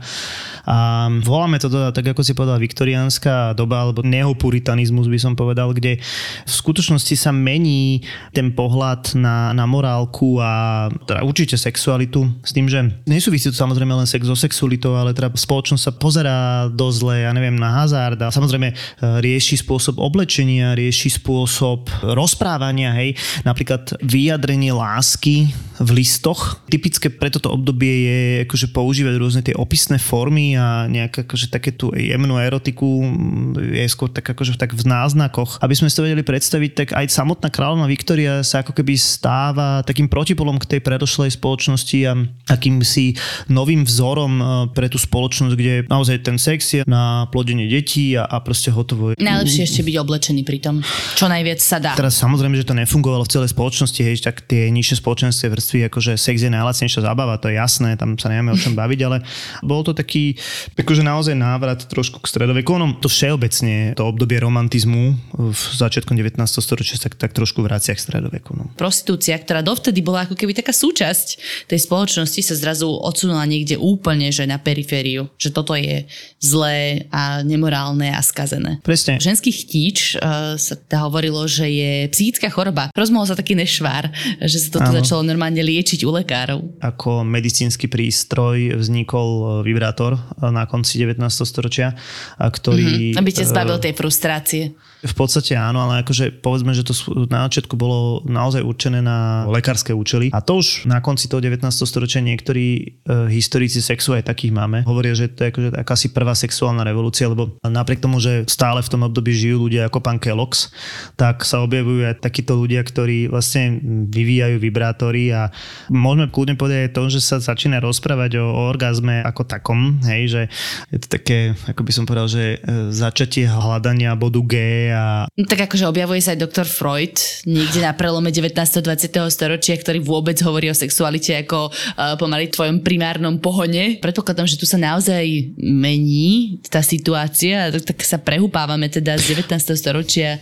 [0.63, 5.74] A voláme to teda, tak ako si povedal, viktoriánska doba, alebo neopuritanizmus by som povedal,
[5.74, 5.98] kde
[6.46, 12.70] v skutočnosti sa mení ten pohľad na, na morálku a teda určite sexualitu s tým,
[12.70, 16.38] že nesúvisí to samozrejme len sex so sexualitou, ale teda spoločnosť sa pozerá
[16.70, 18.76] do zle, ja neviem, na hazard a samozrejme e,
[19.24, 26.62] rieši spôsob oblečenia, rieši spôsob rozprávania, hej, napríklad vyjadrenie lásky v listoch.
[26.67, 31.74] Typické pre toto obdobie je akože používať rôzne tie opisné formy a nejaké akože také
[31.74, 33.06] tú jemnú erotiku
[33.55, 35.62] je skôr tak akože tak v náznakoch.
[35.63, 39.86] Aby sme si to vedeli predstaviť, tak aj samotná kráľovna Viktória sa ako keby stáva
[39.86, 42.13] takým protipolom k tej predošlej spoločnosti a
[42.51, 43.15] akýmsi
[43.47, 48.27] novým vzorom e, pre tú spoločnosť, kde naozaj ten sex je na plodenie detí a,
[48.27, 49.13] a proste hotovo.
[49.15, 50.75] Najlepšie ešte byť oblečený pri tom,
[51.15, 51.93] čo najviac sa dá.
[51.93, 56.17] Teraz samozrejme, že to nefungovalo v celej spoločnosti, hej, tak tie nižšie spoločenské vrstvy, akože
[56.17, 59.17] sex je najlacnejšia zábava, to je jasné, tam sa nevieme o čom baviť, ale
[59.62, 60.36] bol to taký,
[60.73, 62.73] akože naozaj návrat trošku k stredoveku.
[62.75, 66.41] Ono to vše všeobecne to obdobie romantizmu v začiatkom 19.
[66.41, 68.58] storočia tak, tak trošku vracia k stredoveku.
[68.58, 68.73] No.
[68.73, 71.38] Prostitúcia, ktorá dovtedy bola ako keby taká súčasť
[71.69, 75.30] tej spoločnosti, sa zrazu odsunula niekde úplne, že na perifériu.
[75.38, 76.10] Že toto je
[76.41, 78.82] zlé a nemorálne a skazené.
[78.82, 79.21] Presne.
[79.21, 82.89] Ženský chtíč uh, sa teda hovorilo, že je psychická choroba.
[82.97, 84.10] Rozmohol sa taký nešvár,
[84.41, 84.97] že sa toto Áno.
[84.97, 86.82] začalo normálne liečiť u lekárov.
[86.82, 90.19] Ako medicínsky prístroj vznikol e, vibrátor e,
[90.50, 91.21] na konci 19.
[91.45, 91.93] storočia,
[92.39, 93.13] ktorý...
[93.13, 93.16] Mm-hmm.
[93.17, 94.63] Aby ťa e, zbavil tej frustrácie.
[95.05, 96.97] V podstate áno, ale akože povedzme, že to
[97.29, 100.33] na začiatku bolo naozaj určené na lekárske účely.
[100.33, 101.69] A to už na konci toho 19.
[101.69, 102.83] storočia niektorí e,
[103.29, 104.81] historici sexu aj takých máme.
[104.89, 108.89] Hovoria, že to je akože akási prvá sexuálna revolúcia, lebo napriek tomu, že stále v
[108.89, 110.73] tom období žijú ľudia ako pán Kellogg's,
[111.13, 113.77] tak sa objavujú aj takíto ľudia, ktorí vlastne
[114.10, 115.53] vyvíjajú vibrátory a
[115.93, 120.23] môžeme kľudne povedať aj to, že sa začína rozprávať o, o orgazme ako takom, hej,
[120.25, 120.41] že
[120.89, 124.53] je to také, ako by som povedal, že e, začatie hľadania bodu G
[124.97, 127.13] a No, tak akože objavuje sa aj doktor Freud
[127.45, 128.57] niekde na prelome 19.
[128.57, 129.29] a 20.
[129.29, 134.01] storočia, ktorý vôbec hovorí o sexualite ako uh, pomaly tvojom primárnom pohone.
[134.01, 139.77] Predpokladám, že tu sa naozaj mení tá situácia, tak, tak sa prehúpávame teda z 19.
[139.77, 140.41] storočia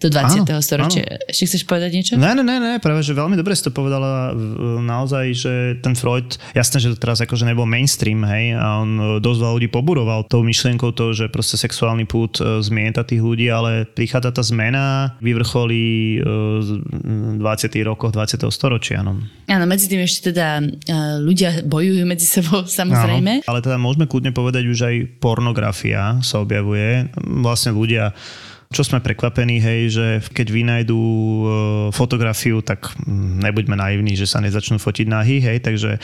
[0.00, 0.48] do 20.
[0.48, 1.04] Áno, storočia.
[1.28, 2.12] Ešte chceš povedať niečo?
[2.16, 5.52] Ne, ne, ne, ne, práve, že veľmi dobre si to povedala v- naozaj, že
[5.84, 9.54] ten Freud, jasné, že to teraz akože nebol mainstream, hej, a on e, dosť veľa
[9.60, 14.32] ľudí poburoval tou myšlienkou to, že proste sexuálny pút e, zmieta tých ľudí, ale prichádza
[14.32, 16.18] tá zmena, vyvrcholí e,
[17.36, 17.68] v 20.
[17.84, 18.40] rokoch 20.
[18.48, 19.04] storočia.
[19.04, 19.20] No.
[19.52, 20.64] Áno, medzi tým ešte teda
[21.20, 23.44] ľudia bojujú medzi sebou, samozrejme.
[23.44, 27.12] Áno, ale teda môžeme kľudne povedať, už aj pornografia sa objavuje.
[27.20, 28.16] Vlastne ľudia
[28.70, 31.42] čo sme prekvapení, hej, že keď vynajdu e,
[31.90, 36.00] fotografiu, tak mm, nebuďme naivní, že sa nezačnú fotiť nahy, hej, takže e,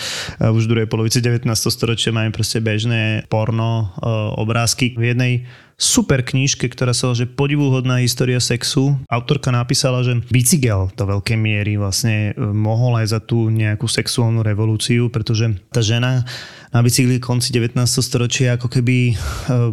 [0.51, 1.47] už v druhej polovici 19.
[1.47, 4.99] storočia máme proste bežné porno e, obrázky.
[4.99, 5.33] V jednej
[5.79, 8.99] super knižke, ktorá sa že podivuhodná história sexu.
[9.07, 15.07] Autorka napísala, že bicykel do veľkej miery vlastne mohol aj za tú nejakú sexuálnu revolúciu,
[15.07, 16.27] pretože tá žena
[16.75, 17.79] na bicykli konci 19.
[18.03, 19.15] storočia ako keby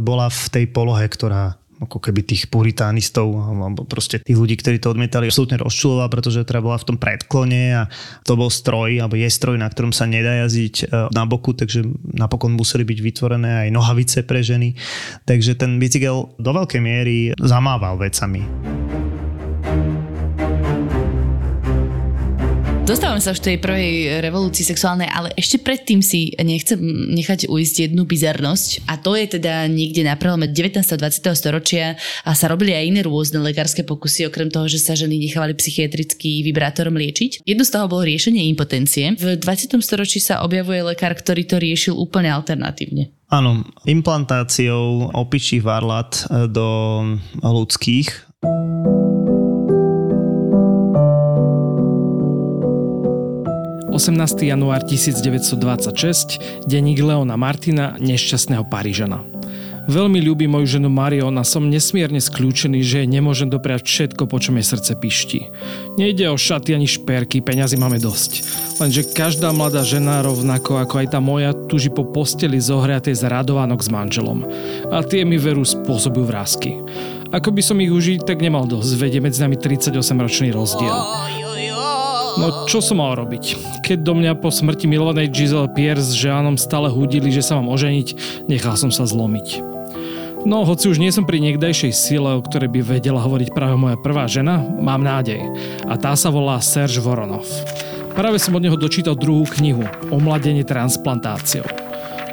[0.04, 4.94] bola v tej polohe, ktorá ako keby tých puritánistov alebo proste tých ľudí, ktorí to
[4.94, 7.84] odmietali, absolútne rozčuloval, pretože teda bola v tom predklone a
[8.24, 11.84] to bol stroj, alebo je stroj, na ktorom sa nedá jazdiť e, na boku, takže
[12.16, 14.76] napokon museli byť vytvorené aj nohavice pre ženy.
[15.24, 18.83] Takže ten bicykel do veľkej miery zamával vecami.
[22.84, 26.76] Dostávame sa už tej prvej revolúcii sexuálnej, ale ešte predtým si nechcem
[27.16, 30.84] nechať uísť jednu bizarnosť a to je teda niekde na prelome 19.
[30.84, 31.32] a 20.
[31.32, 31.96] storočia
[32.28, 36.44] a sa robili aj iné rôzne lekárske pokusy, okrem toho, že sa ženy nechávali psychiatrický
[36.44, 37.48] vibrátorom liečiť.
[37.48, 39.16] Jedno z toho bolo riešenie impotencie.
[39.16, 39.80] V 20.
[39.80, 43.16] storočí sa objavuje lekár, ktorý to riešil úplne alternatívne.
[43.32, 46.68] Áno, implantáciou opičích varlat do
[47.40, 48.44] ľudských
[53.94, 54.50] 18.
[54.50, 59.22] január 1926, denník Leona Martina, nešťastného Parížana.
[59.86, 64.42] Veľmi ľúbi moju ženu Marion a som nesmierne skľúčený, že jej nemôžem dopriať všetko, po
[64.42, 65.40] čom jej srdce pišti.
[65.94, 68.42] Nejde o šaty ani šperky, peňazí máme dosť.
[68.82, 73.78] Lenže každá mladá žena, rovnako ako aj tá moja, tuží po posteli zohriatej z radovánok
[73.78, 74.48] s manželom.
[74.90, 76.82] A tie mi veru spôsobujú vrázky.
[77.30, 81.43] Ako by som ich užiť, tak nemal dosť, vedie medzi nami 38-ročný rozdiel.
[82.34, 83.58] No čo som mal robiť?
[83.86, 87.70] Keď do mňa po smrti milovanej Giselle Pierce s Jeanom stále hudili, že sa mám
[87.70, 88.08] oženiť,
[88.50, 89.62] nechal som sa zlomiť.
[90.44, 93.96] No, hoci už nie som pri niekdajšej sile, o ktorej by vedela hovoriť práve moja
[93.96, 95.40] prvá žena, mám nádej.
[95.88, 97.48] A tá sa volá Serge Voronov.
[98.12, 101.64] Práve som od neho dočítal druhú knihu Omladenie transplantáciou.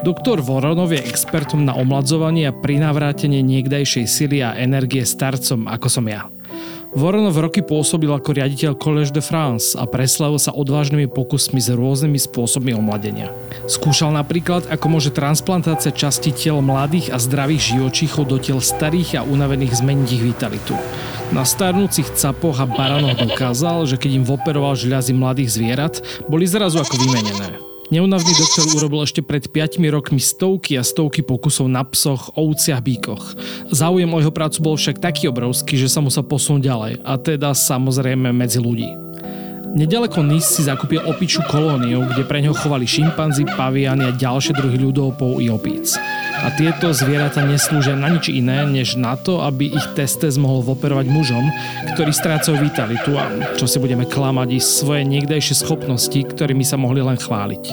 [0.00, 6.08] Doktor Voronov je expertom na omladzovanie a prinavrátenie niekdajšej sily a energie starcom, ako som
[6.08, 6.26] ja.
[6.90, 12.18] Voronov roky pôsobil ako riaditeľ Collège de France a preslavil sa odvážnymi pokusmi s rôznymi
[12.18, 13.30] spôsobmi omladenia.
[13.70, 19.26] Skúšal napríklad, ako môže transplantácia časti tiel mladých a zdravých živočíchov do tiel starých a
[19.26, 20.74] unavených zmeniť ich vitalitu.
[21.30, 25.94] Na starnúcich capoch a baranoch dokázal, že keď im operoval žľazy mladých zvierat,
[26.26, 27.69] boli zrazu ako vymenené.
[27.90, 33.34] Neunavný doktor urobil ešte pred 5 rokmi stovky a stovky pokusov na psoch, ovciach, bíkoch.
[33.74, 37.50] Záujem o jeho prácu bol však taký obrovský, že sa musel posunúť ďalej, a teda
[37.50, 38.94] samozrejme medzi ľudí.
[39.74, 44.78] Nedaleko Nis si zakúpil opičú kolóniu, kde pre ňoho chovali šimpanzi, paviany a ďalšie druhy
[44.78, 45.98] ľudovpov i opíc.
[46.40, 51.06] A tieto zvieratá neslúžia na nič iné, než na to, aby ich testes mohol operovať
[51.12, 51.44] mužom,
[51.92, 53.28] ktorí strácajú vitalitu a
[53.60, 57.64] čo si budeme klamať i svoje niekdejšie schopnosti, ktorými sa mohli len chváliť.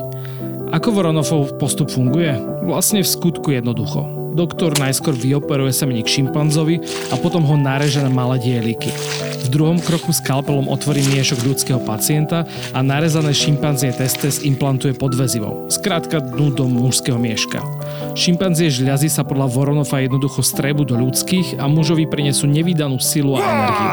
[0.75, 2.35] Ako Voronofov postup funguje?
[2.67, 4.26] Vlastne v skutku jednoducho.
[4.37, 6.77] Doktor najskôr vyoperuje semeník šimpanzovi
[7.09, 8.93] a potom ho nareže na malé dieliky.
[9.41, 15.65] V druhom kroku skalpelom otvorí miešok ľudského pacienta a narezané šimpanzie testes implantuje pod väzivou.
[15.73, 17.65] Skrátka dnu do mužského mieška.
[18.13, 23.41] Šimpanzie žľazy sa podľa Voronova jednoducho strebu do ľudských a mužovi prinesú nevydanú silu a
[23.41, 23.89] energiu.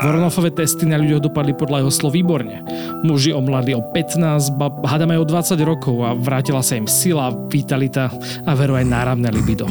[0.00, 2.64] Voronofové testy na ľuďoch dopadli podľa jeho slov výborne.
[3.04, 8.08] Muži omladli o 15, ba hádame o 20 rokov a vrátila sa im sila, vitalita
[8.48, 9.68] a veru aj náramné libido.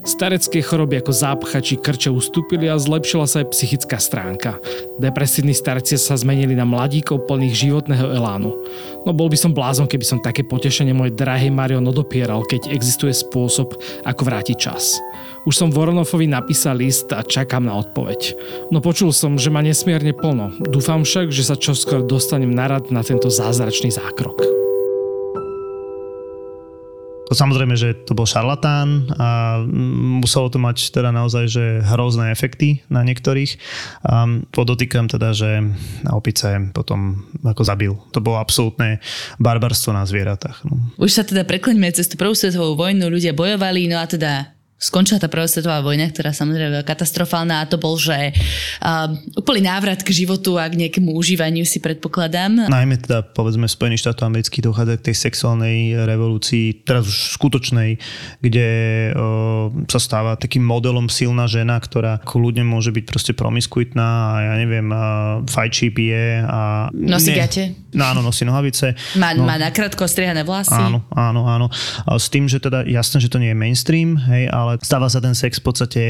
[0.00, 4.56] Starecké choroby ako zápcha či krče ustúpili a zlepšila sa aj psychická stránka.
[4.96, 8.56] Depresívni starci sa zmenili na mladíkov plných životného elánu.
[9.04, 13.12] No bol by som blázon, keby som také potešenie môj drahý Marion odopieral, keď existuje
[13.12, 13.76] spôsob,
[14.08, 14.96] ako vrátiť čas.
[15.48, 18.36] Už som Voronofovi napísal list a čakám na odpoveď.
[18.68, 20.52] No počul som, že ma nesmierne plno.
[20.60, 24.36] Dúfam však, že sa čoskoro dostanem na rad na tento zázračný zákrok.
[27.30, 29.62] Samozrejme, že to bol šarlatán a
[30.18, 33.54] muselo to mať teda naozaj že hrozné efekty na niektorých.
[34.02, 35.62] A podotýkam teda, že
[36.02, 37.94] na opice potom ako zabil.
[38.12, 38.98] To bolo absolútne
[39.38, 40.66] barbarstvo na zvieratách.
[40.66, 40.82] No.
[40.98, 45.20] Už sa teda prekloňme cez tú prvú svetovú vojnu, ľudia bojovali, no a teda skončila
[45.20, 50.00] tá prvá svetová vojna, ktorá samozrejme bola katastrofálna a to bol, že uh, úplný návrat
[50.00, 52.72] k životu a k nejakému užívaniu si predpokladám.
[52.72, 58.00] Najmä teda povedzme v Spojených štátoch amerických dochádza k tej sexuálnej revolúcii, teraz už skutočnej,
[58.40, 58.68] kde
[59.12, 64.54] uh, sa stáva takým modelom silná žena, ktorá kľudne môže byť proste promiskuitná a ja
[64.56, 66.88] neviem, uh, fajčí, pije a...
[66.96, 67.76] Nosí gate.
[67.92, 68.94] No áno, nosí nohavice.
[69.18, 70.72] Má, no, má nakrátko striehané vlasy.
[70.72, 71.66] Áno, áno, áno.
[72.06, 75.18] S tým, že teda jasné, že to nie je mainstream, hej, ale ale stáva sa
[75.18, 76.00] ten sex v podstate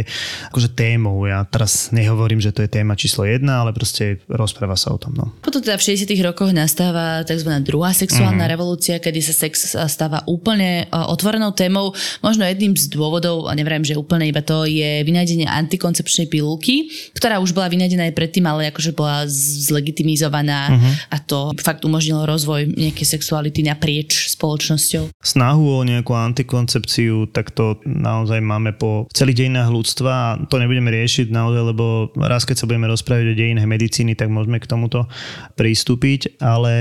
[0.52, 1.24] akože témou.
[1.24, 5.16] Ja teraz nehovorím, že to je téma číslo jedna, ale proste rozpráva sa o tom.
[5.16, 5.32] No.
[5.40, 7.50] Potom teda v 60 rokoch nastáva tzv.
[7.64, 8.52] druhá sexuálna mm.
[8.52, 11.96] revolúcia, kedy sa sex stáva úplne otvorenou témou.
[12.20, 17.40] Možno jedným z dôvodov, a neviem, že úplne iba to, je vynájdenie antikoncepčnej pilulky, ktorá
[17.40, 19.24] už bola vynájdená aj predtým, ale akože bola
[19.70, 20.92] zlegitimizovaná mm-hmm.
[21.14, 25.14] a to fakt umožnilo rozvoj nejakej sexuality naprieč spoločnosťou.
[25.22, 30.90] Snahu o nejakú antikoncepciu, tak to naozaj máme po celých dejinách ľudstva a to nebudeme
[30.90, 35.06] riešiť naozaj, lebo raz keď sa budeme rozprávať o dejinách medicíny, tak môžeme k tomuto
[35.54, 36.74] pristúpiť, ale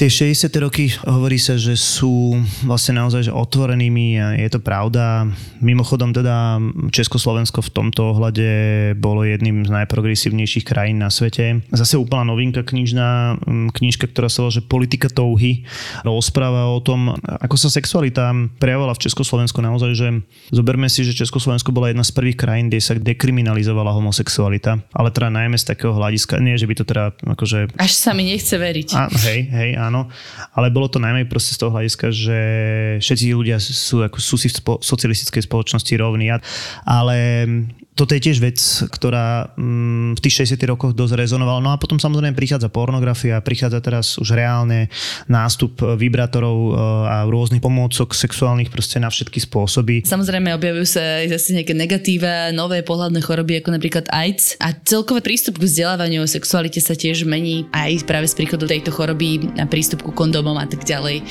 [0.00, 0.48] tie 60.
[0.64, 2.32] roky hovorí sa, že sú
[2.64, 5.28] vlastne naozaj že otvorenými a je to pravda.
[5.60, 6.56] Mimochodom teda
[6.88, 8.48] Československo v tomto ohľade
[8.96, 11.60] bolo jedným z najprogresívnejších krajín na svete.
[11.74, 13.42] Zase úplná novinka knižná,
[13.74, 15.66] knižka, ktorá sa volá, že Politika touhy
[16.06, 20.08] rozpráva o tom, ako sa sexualita prejavovala v Československu naozaj, že
[20.62, 25.26] Zoberme si, že Československo bola jedna z prvých krajín, kde sa dekriminalizovala homosexualita, ale teda
[25.26, 27.74] najmä z takého hľadiska, nie, že by to teda akože...
[27.82, 28.94] Až sa mi nechce veriť.
[28.94, 30.06] Á, hej, hej, áno.
[30.54, 32.38] Ale bolo to najmä proste z toho hľadiska, že
[33.02, 36.30] všetci ľudia sú, ako, sú si v spo- socialistickej spoločnosti rovní.
[36.86, 37.18] Ale
[37.92, 38.56] toto je tiež vec,
[38.88, 41.60] ktorá mm, v tých 60 rokoch dosť rezonovala.
[41.60, 44.88] No a potom samozrejme prichádza pornografia, prichádza teraz už reálne
[45.28, 46.70] nástup vibrátorov e,
[47.04, 50.08] a rôznych pomôcok sexuálnych proste na všetky spôsoby.
[50.08, 55.20] Samozrejme objavujú sa aj zase nejaké negatíva, nové pohľadné choroby ako napríklad AIDS a celkový
[55.20, 59.68] prístup k vzdelávaniu o sexualite sa tiež mení aj práve z príchodu tejto choroby a
[59.68, 61.20] prístup ku kondómom a tak ďalej.
[61.20, 61.24] E,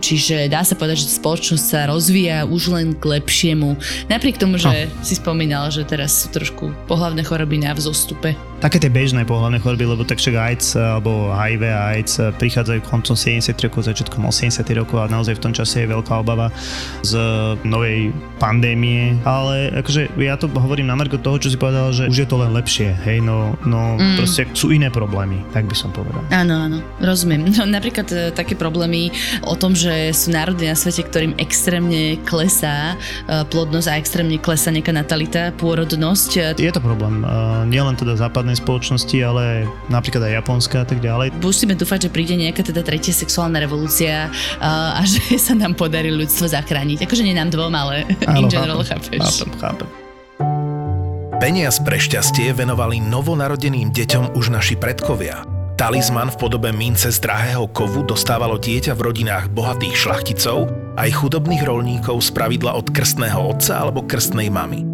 [0.00, 3.76] čiže dá sa povedať, že spoločnosť sa rozvíja už len k lepšiemu.
[4.08, 5.04] Napriek tomu, že no.
[5.04, 8.38] si spomínal, že že teraz sú trošku pohlavné choroby na vzostupe.
[8.62, 13.18] Také tie bežné pohľadné choroby, lebo tak však AIDS alebo HIV a AIDS prichádzajú koncom
[13.18, 16.46] 70 rokov, začiatkom 80 rokov a naozaj v tom čase je veľká obava
[17.02, 17.18] z
[17.66, 22.22] novej pandémie, ale akože ja to hovorím na marko toho, čo si povedal, že už
[22.22, 24.22] je to len lepšie, hej, no, no mm.
[24.22, 26.22] proste sú iné problémy, tak by som povedal.
[26.30, 27.42] Áno, áno, rozumiem.
[27.50, 29.10] No, napríklad e, také problémy
[29.42, 32.94] o tom, že sú národy na svete, ktorým extrémne klesá
[33.26, 36.58] e, plodnosť a extrémne klesá nejaká natalita, pôrodnosť.
[36.62, 37.26] Je to problém,
[37.66, 38.14] nielen teda
[38.52, 39.44] západnej spoločnosti, ale
[39.88, 41.32] napríklad aj Japonska a tak ďalej.
[41.40, 44.28] Musíme dúfať, že príde nejaká teda tretia sexuálna revolúcia
[44.60, 47.08] uh, a že sa nám podarí ľudstvo zachrániť.
[47.08, 49.48] Akože nie nám dvom, ale Áno, in general, chápem, chápeš.
[49.48, 49.88] Chápem, chápem.
[51.40, 55.42] Peniaz pre šťastie venovali novonarodeným deťom už naši predkovia.
[55.74, 61.66] Talizman v podobe mince z drahého kovu dostávalo dieťa v rodinách bohatých šlachticov aj chudobných
[61.66, 64.92] rolníkov z pravidla od krstného otca alebo krstnej mamy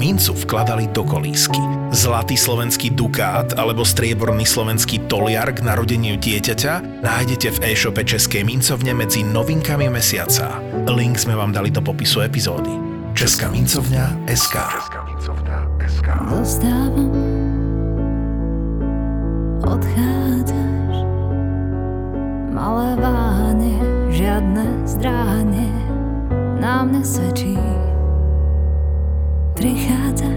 [0.00, 1.79] mincu vkladali do kolísky.
[1.90, 8.94] Zlatý slovenský dukát alebo strieborný slovenský toliar k narodeniu dieťaťa nájdete v e-shope Českej mincovne
[8.94, 10.62] medzi novinkami mesiaca.
[10.86, 12.70] Link sme vám dali do popisu epizódy.
[13.18, 14.54] Česká mincovňa SK.
[14.54, 15.56] Česká mincovňa
[15.90, 16.08] SK.
[16.30, 17.10] Dostávam,
[19.66, 20.96] odchádzaš,
[22.54, 23.78] malé váhanie,
[24.14, 25.74] žiadne zdráhanie,
[26.62, 27.58] nám nesvedčí
[29.60, 30.29] Nevíš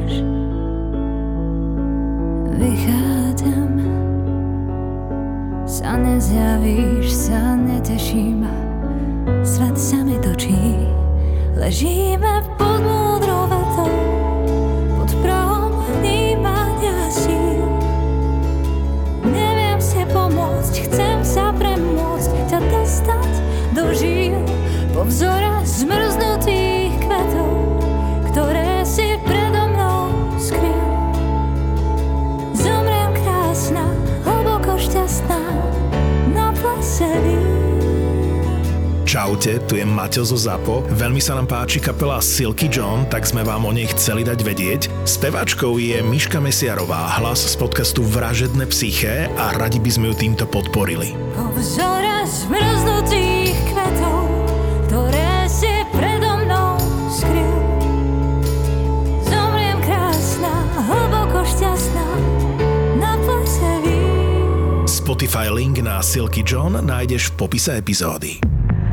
[11.63, 12.62] ضجيمة
[39.43, 40.87] Čaute, tu je Maťo zo ZAPO.
[40.95, 44.87] Veľmi sa nám páči kapela Silky John, tak sme vám o nej chceli dať vedieť.
[45.03, 50.47] Spevačkou je Miška Mesiarová, hlas z podcastu Vražedné psyché a radi by sme ju týmto
[50.47, 51.11] podporili.
[51.35, 54.31] Po vzore zmrznutých kvetov,
[54.87, 56.79] ktoré si predo mnou
[57.11, 57.55] skryl.
[59.27, 60.55] Zomriem krásna,
[60.87, 62.07] hlboko šťastná,
[62.95, 64.87] na plese vín.
[64.87, 68.52] Spotify link na Silky John nájdeš v popise epizódy.